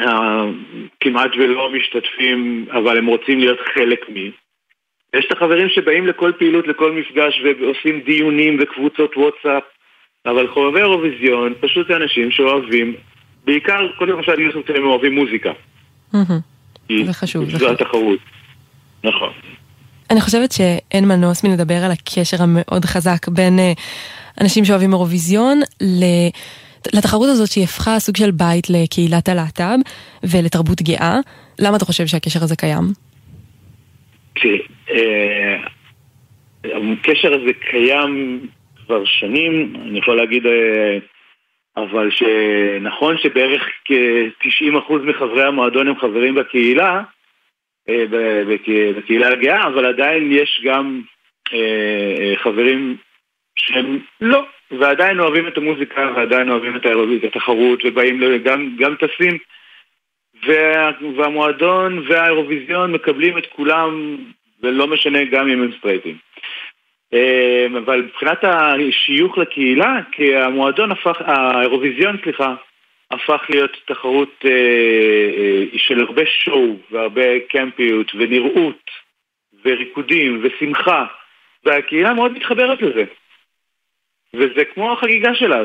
אה, 0.00 0.44
כמעט 1.00 1.30
ולא 1.38 1.72
משתתפים, 1.72 2.66
אבל 2.70 2.98
הם 2.98 3.06
רוצים 3.06 3.38
להיות 3.38 3.58
חלק 3.74 4.00
מ... 4.08 4.30
יש 5.16 5.24
את 5.26 5.32
החברים 5.36 5.68
שבאים 5.68 6.06
לכל 6.06 6.32
פעילות, 6.38 6.66
לכל 6.66 6.92
מפגש, 6.92 7.40
ועושים 7.60 8.00
דיונים 8.06 8.58
וקבוצות 8.60 9.16
וואטסאפ, 9.16 9.62
אבל 10.26 10.48
חובבי 10.48 10.78
אירוויזיון 10.78 11.52
פשוט 11.60 11.88
זה 11.88 11.96
אנשים 11.96 12.30
שאוהבים, 12.30 12.94
בעיקר, 13.44 13.78
קודם 13.98 14.12
כל 14.12 14.20
אפשר 14.20 14.32
להגיד 14.32 14.50
שהם 14.66 14.84
אוהבים 14.84 15.14
מוזיקה. 15.14 15.50
זה 17.06 17.12
חשוב, 17.12 17.50
זה 17.50 17.58
זו. 17.58 17.70
התחרות. 17.70 18.18
נכון. 19.04 19.30
אני 20.10 20.20
חושבת 20.20 20.52
שאין 20.52 21.08
מנוס 21.08 21.44
מלדבר 21.44 21.74
על 21.74 21.90
הקשר 21.90 22.42
המאוד 22.42 22.84
חזק 22.84 23.28
בין 23.28 23.58
אה, 23.58 23.72
אנשים 24.40 24.64
שאוהבים 24.64 24.92
אירוויזיון 24.92 25.60
ל- 25.80 26.28
לתחרות 26.96 27.28
הזאת 27.28 27.48
שהיא 27.48 27.64
הפכה 27.64 27.98
סוג 27.98 28.16
של 28.16 28.30
בית 28.30 28.70
לקהילת 28.70 29.28
הלהט"ב 29.28 29.78
ולתרבות 30.22 30.82
גאה. 30.82 31.18
למה 31.58 31.76
אתה 31.76 31.84
חושב 31.84 32.06
שהקשר 32.06 32.42
הזה 32.42 32.56
קיים? 32.56 33.07
תראי, 34.42 34.60
אה, 34.90 35.56
הקשר 36.92 37.34
הזה 37.34 37.52
קיים 37.70 38.40
כבר 38.86 39.04
שנים, 39.04 39.72
אני 39.82 39.98
יכול 39.98 40.16
להגיד, 40.16 40.46
אה, 40.46 40.98
אבל 41.76 42.10
שנכון 42.10 43.18
שבערך 43.18 43.68
כ-90% 43.84 44.92
מחברי 45.04 45.42
המועדון 45.44 45.88
הם 45.88 45.98
חברים 45.98 46.34
בקהילה, 46.34 47.02
אה, 47.88 48.04
בקהילה 48.96 49.28
הגאה, 49.28 49.66
אבל 49.66 49.86
עדיין 49.86 50.32
יש 50.32 50.60
גם 50.64 51.00
אה, 51.52 52.32
חברים 52.36 52.96
שהם 53.58 53.98
לא, 54.20 54.42
ועדיין 54.70 55.20
אוהבים 55.20 55.48
את 55.48 55.56
המוזיקה, 55.58 56.12
ועדיין 56.16 56.50
אוהבים 56.50 56.76
את 56.76 56.86
האירוויז- 56.86 57.24
את 57.24 57.36
התחרות, 57.36 57.84
ובאים, 57.84 58.20
גם, 58.44 58.76
גם 58.78 58.94
טסים, 58.94 59.38
וה, 60.46 60.90
והמועדון 61.16 62.04
והאירוויזיון 62.08 62.92
מקבלים 62.92 63.38
את 63.38 63.46
כולם, 63.46 64.16
ולא 64.62 64.86
משנה 64.86 65.24
גם 65.24 65.48
אם 65.48 65.62
הם 65.62 65.70
סטרייטים. 65.78 66.16
אה, 67.14 67.66
אבל 67.78 68.02
מבחינת 68.02 68.44
השיוך 68.44 69.38
לקהילה, 69.38 70.00
כי 70.12 70.36
המועדון 70.36 70.92
הפך, 70.92 71.16
האירוויזיון, 71.20 72.16
סליחה, 72.24 72.54
הפך 73.10 73.42
להיות 73.48 73.70
תחרות 73.86 74.44
אה, 74.44 74.50
אה, 74.50 75.64
של 75.76 76.00
הרבה 76.00 76.22
שואו 76.26 76.76
והרבה 76.90 77.40
קמפיות 77.48 78.12
ונראות 78.14 78.90
וריקודים 79.64 80.42
ושמחה 80.42 81.04
והקהילה 81.64 82.14
מאוד 82.14 82.32
מתחברת 82.32 82.82
לזה 82.82 83.04
וזה 84.34 84.64
כמו 84.74 84.92
החגיגה 84.92 85.34
שלה 85.34 85.64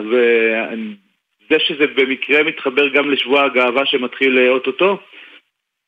וזה 1.54 1.64
שזה 1.68 1.88
במקרה 1.96 2.44
מתחבר 2.44 2.88
גם 2.88 3.12
לשבוע 3.12 3.44
הגאווה 3.44 3.86
שמתחיל 3.86 4.38
אה, 4.38 4.50
אוטוטו 4.50 4.98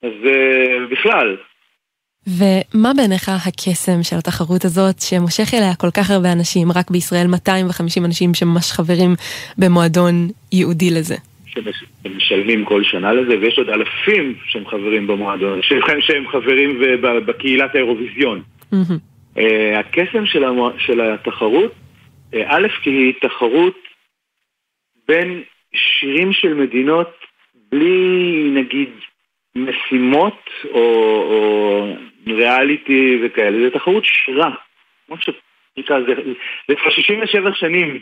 אז 0.03 0.11
אה, 0.26 0.86
בכלל 0.91 1.38
ומה 2.28 2.89
בעיניך 2.97 3.30
הקסם 3.47 4.03
של 4.03 4.16
התחרות 4.16 4.66
הזאת 4.66 4.99
שמושך 4.99 5.53
אליה 5.53 5.76
כל 5.76 5.91
כך 5.91 6.11
הרבה 6.11 6.32
אנשים, 6.32 6.68
רק 6.76 6.91
בישראל 6.91 7.28
250 7.28 8.05
אנשים 8.05 8.34
שממש 8.34 8.72
חברים 8.72 9.16
במועדון 9.57 10.28
ייעודי 10.51 10.89
לזה? 10.91 11.16
שמש- 11.45 11.86
שמשלמים 12.03 12.66
כל 12.66 12.84
שנה 12.84 13.13
לזה, 13.13 13.39
ויש 13.41 13.57
עוד 13.57 13.70
אלפים 13.70 14.36
שהם 14.45 14.68
חברים 14.68 15.07
במועדון, 15.07 15.61
שהם, 15.61 16.01
שהם 16.01 16.28
חברים 16.28 16.82
בקהילת 17.26 17.76
האירוויזיון. 17.76 18.41
אה, 19.38 19.80
הקסם 19.80 20.26
של, 20.26 20.43
המו... 20.43 20.70
של 20.78 21.01
התחרות, 21.01 21.72
א', 22.34 22.68
כי 22.84 22.89
היא 22.89 23.13
תחרות 23.22 23.76
בין 25.07 25.43
שירים 25.76 26.34
של 26.34 26.53
מדינות 26.53 27.26
בלי 27.71 28.49
נגיד 28.53 28.89
משימות 29.55 30.49
או, 30.71 30.80
או 31.30 31.88
ריאליטי 32.28 33.19
וכאלה, 33.23 33.57
זו 33.63 33.80
תחרות 33.80 34.05
שירה. 34.05 34.55
כמו 35.07 35.15
שנקרא, 35.19 35.99
זה, 36.07 36.13
זה 36.67 36.76
כבר 36.76 36.89
67 36.89 37.53
שנים 37.53 38.01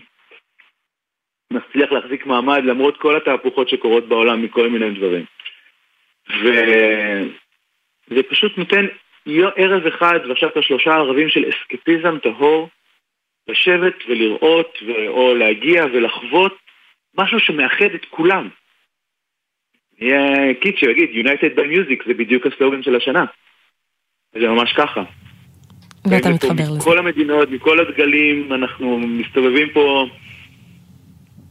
מצליח 1.51 1.91
להחזיק 1.91 2.25
מעמד 2.25 2.63
למרות 2.63 2.97
כל 2.97 3.17
התהפוכות 3.17 3.69
שקורות 3.69 4.07
בעולם 4.07 4.41
מכל 4.41 4.69
מיני 4.69 4.89
דברים. 4.89 5.25
וזה 8.09 8.23
פשוט 8.29 8.57
נותן 8.57 8.85
ערב 9.55 9.87
אחד 9.87 10.19
ועכשיו 10.27 10.49
את 10.49 10.57
השלושה 10.57 10.93
ערבים 10.93 11.29
של 11.29 11.49
אסקפיזם 11.49 12.19
טהור, 12.19 12.69
לשבת 13.47 13.95
ולראות 14.07 14.77
או 15.07 15.35
להגיע 15.35 15.85
ולחוות 15.93 16.62
משהו 17.17 17.39
שמאחד 17.39 17.93
את 17.95 18.05
כולם. 18.09 18.49
יהיה 19.99 20.53
קיט 20.61 20.77
שיגיד 20.77 21.25
United 21.25 21.57
by 21.57 21.61
Music 21.61 22.07
זה 22.07 22.13
בדיוק 22.13 22.45
הסלוגן 22.45 22.83
של 22.83 22.95
השנה. 22.95 23.25
זה 24.33 24.47
ממש 24.47 24.73
ככה. 24.73 25.03
ואתה 26.05 26.29
לפה 26.29 26.35
מתחבר 26.35 26.63
לזה. 26.63 26.79
מכל 26.79 26.97
המדינות, 26.97 27.49
מכל 27.51 27.79
הדגלים, 27.79 28.53
אנחנו 28.53 28.99
מסתובבים 28.99 29.67
פה, 29.73 30.05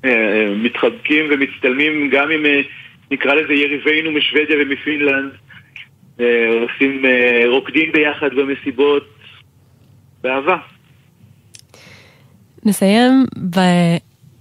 אה, 0.04 0.54
מתחבקים 0.56 1.24
ומצטלמים 1.30 2.10
גם 2.10 2.30
עם, 2.30 2.46
אה, 2.46 2.60
נקרא 3.10 3.34
לזה 3.34 3.52
יריבינו 3.52 4.12
משוודיה 4.12 4.56
ומפינלנד, 4.60 5.32
אה, 6.20 6.48
עושים, 6.62 7.04
אה, 7.04 7.42
רוקדים 7.46 7.92
ביחד 7.92 8.34
במסיבות, 8.34 9.08
באהבה. 10.22 10.56
נסיים 12.64 13.12
ב... 13.50 13.58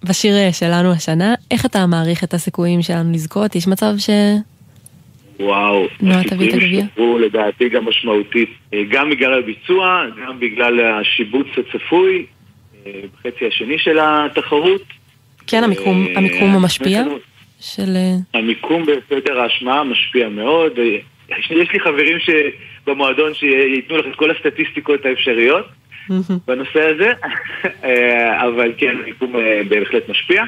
בשיר 0.03 0.33
שלנו 0.51 0.91
השנה, 0.91 1.33
איך 1.51 1.65
אתה 1.65 1.85
מעריך 1.85 2.23
את 2.23 2.33
הסיכויים 2.33 2.81
שלנו 2.81 3.11
לזכות? 3.13 3.55
יש 3.55 3.67
מצב 3.67 3.93
ש... 3.97 4.09
וואו, 5.39 5.85
הגביע. 6.53 6.83
השתפרו 6.83 7.19
לדעתי 7.19 7.69
גם 7.69 7.85
משמעותית, 7.85 8.49
אה, 8.73 8.81
גם 8.91 9.09
בגלל 9.09 9.39
הביצוע, 9.39 10.03
גם 10.25 10.39
בגלל 10.39 10.79
השיבוץ 10.79 11.47
הצפוי, 11.57 12.25
אה, 12.85 12.91
בחצי 13.13 13.47
השני 13.47 13.79
של 13.79 13.97
התחרות. 14.01 14.81
כן, 15.47 15.63
המיקום, 15.63 16.07
אה, 16.07 16.13
המיקום 16.17 16.49
המשפיע 16.55 17.03
של... 17.59 17.95
אה, 17.95 18.39
המיקום 18.39 18.83
בסדר 18.85 19.39
ההשמעה 19.39 19.83
משפיע 19.83 20.29
מאוד. 20.29 20.71
יש 21.39 21.51
לי- 21.51 21.79
חברים 21.79 22.17
שבמועדון 22.19 23.33
שייתנו 23.33 23.97
לך 23.97 24.05
את 24.11 24.15
כל 24.15 24.31
הסטטיסטיקות 24.31 25.05
האפשריות 25.05 25.65
בנושא 26.47 26.81
הזה, 26.81 27.11
אה, 27.83 28.47
אבל 28.47 28.71
כן, 28.77 28.95
המיקום 29.03 29.35
אה, 29.35 29.61
בהחלט 29.69 30.09
משפיע. 30.09 30.43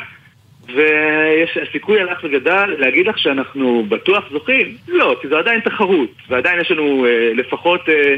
והסיכוי 0.75 2.01
הלך 2.01 2.19
וגדל, 2.23 2.75
להגיד 2.79 3.07
לך 3.07 3.19
שאנחנו 3.19 3.85
בטוח 3.89 4.23
זוכים? 4.31 4.75
לא, 4.87 5.15
כי 5.21 5.27
זו 5.27 5.37
עדיין 5.37 5.59
תחרות, 5.59 6.09
ועדיין 6.29 6.61
יש 6.61 6.71
לנו 6.71 7.05
אה, 7.05 7.31
לפחות 7.35 7.89
אה, 7.89 8.15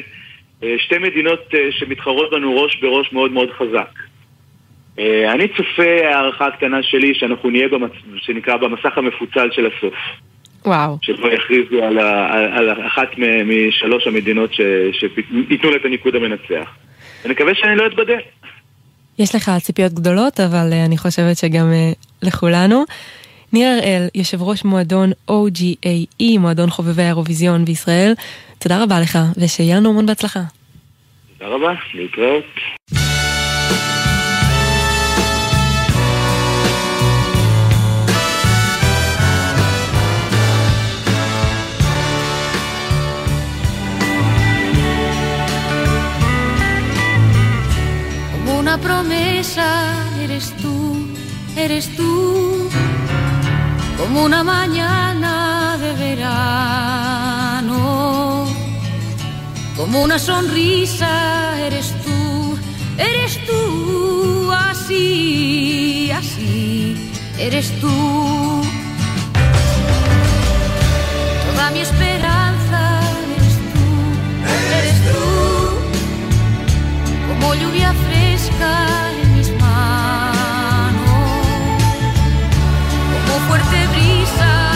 אה, 0.64 0.76
שתי 0.80 0.98
מדינות 0.98 1.40
אה, 1.54 1.68
שמתחרות 1.72 2.32
בנו 2.32 2.62
ראש 2.62 2.76
בראש 2.82 3.14
מאוד 3.14 3.32
מאוד 3.32 3.50
חזק. 3.52 3.90
אה, 5.00 5.32
אני 5.34 5.48
צופה 5.48 6.08
הערכה 6.08 6.48
הקטנה 6.48 6.84
שלי 6.84 7.14
שאנחנו 7.16 7.50
נהיה 7.50 7.68
במצ... 7.68 7.92
שנקרא 8.18 8.58
במסך 8.58 8.98
המפוצל 8.98 9.50
של 9.52 9.66
הסוף, 9.66 9.94
וואו. 10.66 10.98
שבו 11.02 11.28
יכריזו 11.28 11.84
על, 11.84 11.98
ה... 12.00 12.34
על- 12.34 12.70
על 12.70 12.88
אחת 12.88 13.10
משלוש 13.46 14.08
המדינות 14.08 14.54
ש... 14.54 14.62
שייתנו 14.92 15.72
לה 15.72 15.76
את 15.76 15.86
הניקוד 15.86 16.16
המנצח. 16.16 16.76
אני 17.26 17.34
מקווה 17.34 17.56
שאני 17.56 17.76
לא 17.76 17.88
אתבדה. 17.88 18.14
יש 19.20 19.36
לך 19.36 19.52
ציפיות 19.62 19.94
גדולות, 19.94 20.40
אבל 20.40 20.70
אה, 20.74 20.86
אני 20.86 20.98
חושבת 20.98 21.38
שגם 21.38 21.72
אה, 21.74 21.92
לכולנו. 22.22 22.84
ניר 23.54 23.68
הראל, 23.68 24.08
יושב 24.16 24.42
ראש 24.42 24.66
מועדון 24.66 25.12
OGAE, 25.32 26.40
מועדון 26.40 26.70
חובבי 26.70 27.04
האירוויזיון 27.04 27.66
בישראל, 27.66 28.14
תודה 28.60 28.84
רבה 28.84 29.00
לך, 29.00 29.20
ושיהיה 29.38 29.78
לנו 29.78 29.90
המון 29.90 30.06
בהצלחה. 30.06 30.40
תודה 31.38 31.52
רבה, 31.52 31.74
להתראות. 31.94 32.46
Promesa, 48.78 49.94
eres 50.22 50.52
tú, 50.62 51.08
eres 51.56 51.96
tú, 51.96 52.70
como 53.98 54.24
una 54.24 54.44
mañana 54.44 55.78
de 55.80 55.94
verano, 55.94 57.76
como 59.76 60.04
una 60.04 60.20
sonrisa, 60.20 61.60
eres 61.60 61.94
tú, 62.04 62.58
eres 62.98 63.40
tú, 63.46 64.52
así, 64.52 66.12
así, 66.12 67.12
eres 67.40 67.72
tú. 67.80 67.92
Toda 71.52 71.72
mi 71.72 71.80
esperanza 71.80 73.02
eres 73.36 73.56
tú, 73.74 73.86
eres 74.78 74.98
tú, 75.12 75.35
como 77.46 77.54
lluvia 77.54 77.94
fresca 77.94 79.12
en 79.22 79.36
mis 79.36 79.52
manos, 79.60 81.02
como 83.28 83.40
fuerte 83.48 83.88
brisa 83.88 84.75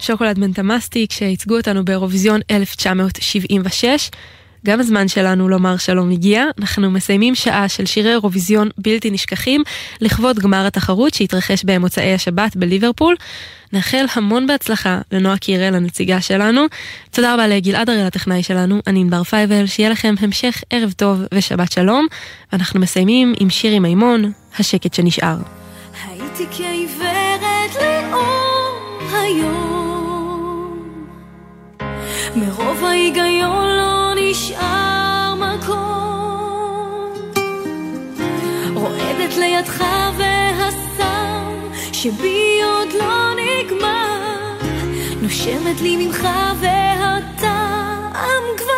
שוקולד 0.00 0.38
מנטה 0.38 0.62
מסטיק 0.62 1.12
שייצגו 1.12 1.56
אותנו 1.56 1.84
באירוויזיון 1.84 2.40
1976. 2.50 4.10
גם 4.66 4.80
הזמן 4.80 5.08
שלנו 5.08 5.48
לומר 5.48 5.76
שלום 5.76 6.10
הגיע, 6.10 6.44
אנחנו 6.58 6.90
מסיימים 6.90 7.34
שעה 7.34 7.68
של 7.68 7.86
שירי 7.86 8.10
אירוויזיון 8.10 8.68
בלתי 8.78 9.10
נשכחים 9.10 9.62
לכבוד 10.00 10.38
גמר 10.38 10.66
התחרות 10.66 11.14
שהתרחש 11.14 11.64
במוצאי 11.64 12.14
השבת 12.14 12.56
בליברפול. 12.56 13.16
נאחל 13.72 14.04
המון 14.14 14.46
בהצלחה 14.46 15.00
לנועה 15.12 15.38
קירל 15.38 15.74
הנציגה 15.74 16.20
שלנו. 16.20 16.62
תודה 17.10 17.34
רבה 17.34 17.46
לגלעד 17.46 17.90
הראל 17.90 18.06
הטכנאי 18.06 18.42
שלנו, 18.42 18.80
אני 18.86 19.00
ענבר 19.00 19.22
פייבל, 19.22 19.66
שיהיה 19.66 19.90
לכם 19.90 20.14
המשך 20.20 20.62
ערב 20.70 20.92
טוב 20.92 21.20
ושבת 21.34 21.72
שלום. 21.72 22.06
ואנחנו 22.52 22.80
מסיימים 22.80 23.34
עם 23.40 23.50
שירי 23.50 23.78
מימון, 23.78 24.32
השקט 24.58 24.94
שנשאר. 24.94 25.36
הייתי 26.08 26.46
כעיוורת 26.56 27.74
לאור 27.74 28.80
היום 29.12 29.69
מרוב 32.36 32.84
ההיגיון 32.84 33.66
לא 33.76 34.12
נשאר 34.16 35.34
מקום. 35.34 37.12
רועדת 38.74 39.36
לידך 39.36 39.84
והסם 40.16 41.54
שבי 41.92 42.60
עוד 42.64 42.88
לא 42.98 43.32
נגמר. 43.34 44.56
נושמת 45.22 45.80
לי 45.80 46.06
ממך 46.06 46.28
והטעם 46.60 48.44
כבר 48.56 48.69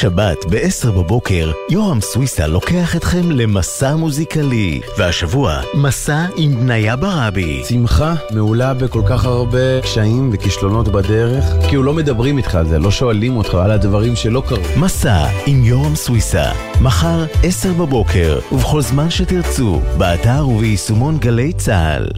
שבת 0.00 0.44
ב-10 0.44 0.90
בבוקר, 0.90 1.52
יורם 1.70 2.00
סוויסה 2.00 2.46
לוקח 2.46 2.96
אתכם 2.96 3.30
למסע 3.30 3.96
מוזיקלי. 3.96 4.80
והשבוע, 4.98 5.60
מסע 5.74 6.26
עם 6.36 6.56
בניה 6.56 6.96
ברבי. 6.96 7.62
שמחה 7.68 8.14
מעולה 8.30 8.74
בכל 8.74 9.02
כך 9.08 9.24
הרבה 9.24 9.80
קשיים 9.82 10.30
וכישלונות 10.32 10.88
בדרך, 10.88 11.44
כאילו 11.68 11.82
לא 11.82 11.94
מדברים 11.94 12.38
איתך 12.38 12.54
על 12.54 12.66
זה, 12.66 12.78
לא 12.78 12.90
שואלים 12.90 13.36
אותך 13.36 13.54
על 13.54 13.70
הדברים 13.70 14.16
שלא 14.16 14.42
קרו. 14.48 14.78
מסע 14.80 15.26
עם 15.46 15.64
יורם 15.64 15.94
סוויסה, 15.94 16.52
מחר 16.80 17.24
10 17.42 17.72
בבוקר, 17.72 18.38
ובכל 18.52 18.80
זמן 18.80 19.10
שתרצו, 19.10 19.80
באתר 19.98 20.48
וביישומון 20.48 21.18
גלי 21.18 21.52
צה"ל. 21.52 22.08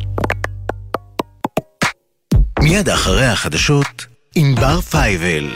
מיד 2.62 2.88
אחרי 2.88 3.26
החדשות, 3.26 4.06
ענבר 4.34 4.80
פייבל. 4.80 5.48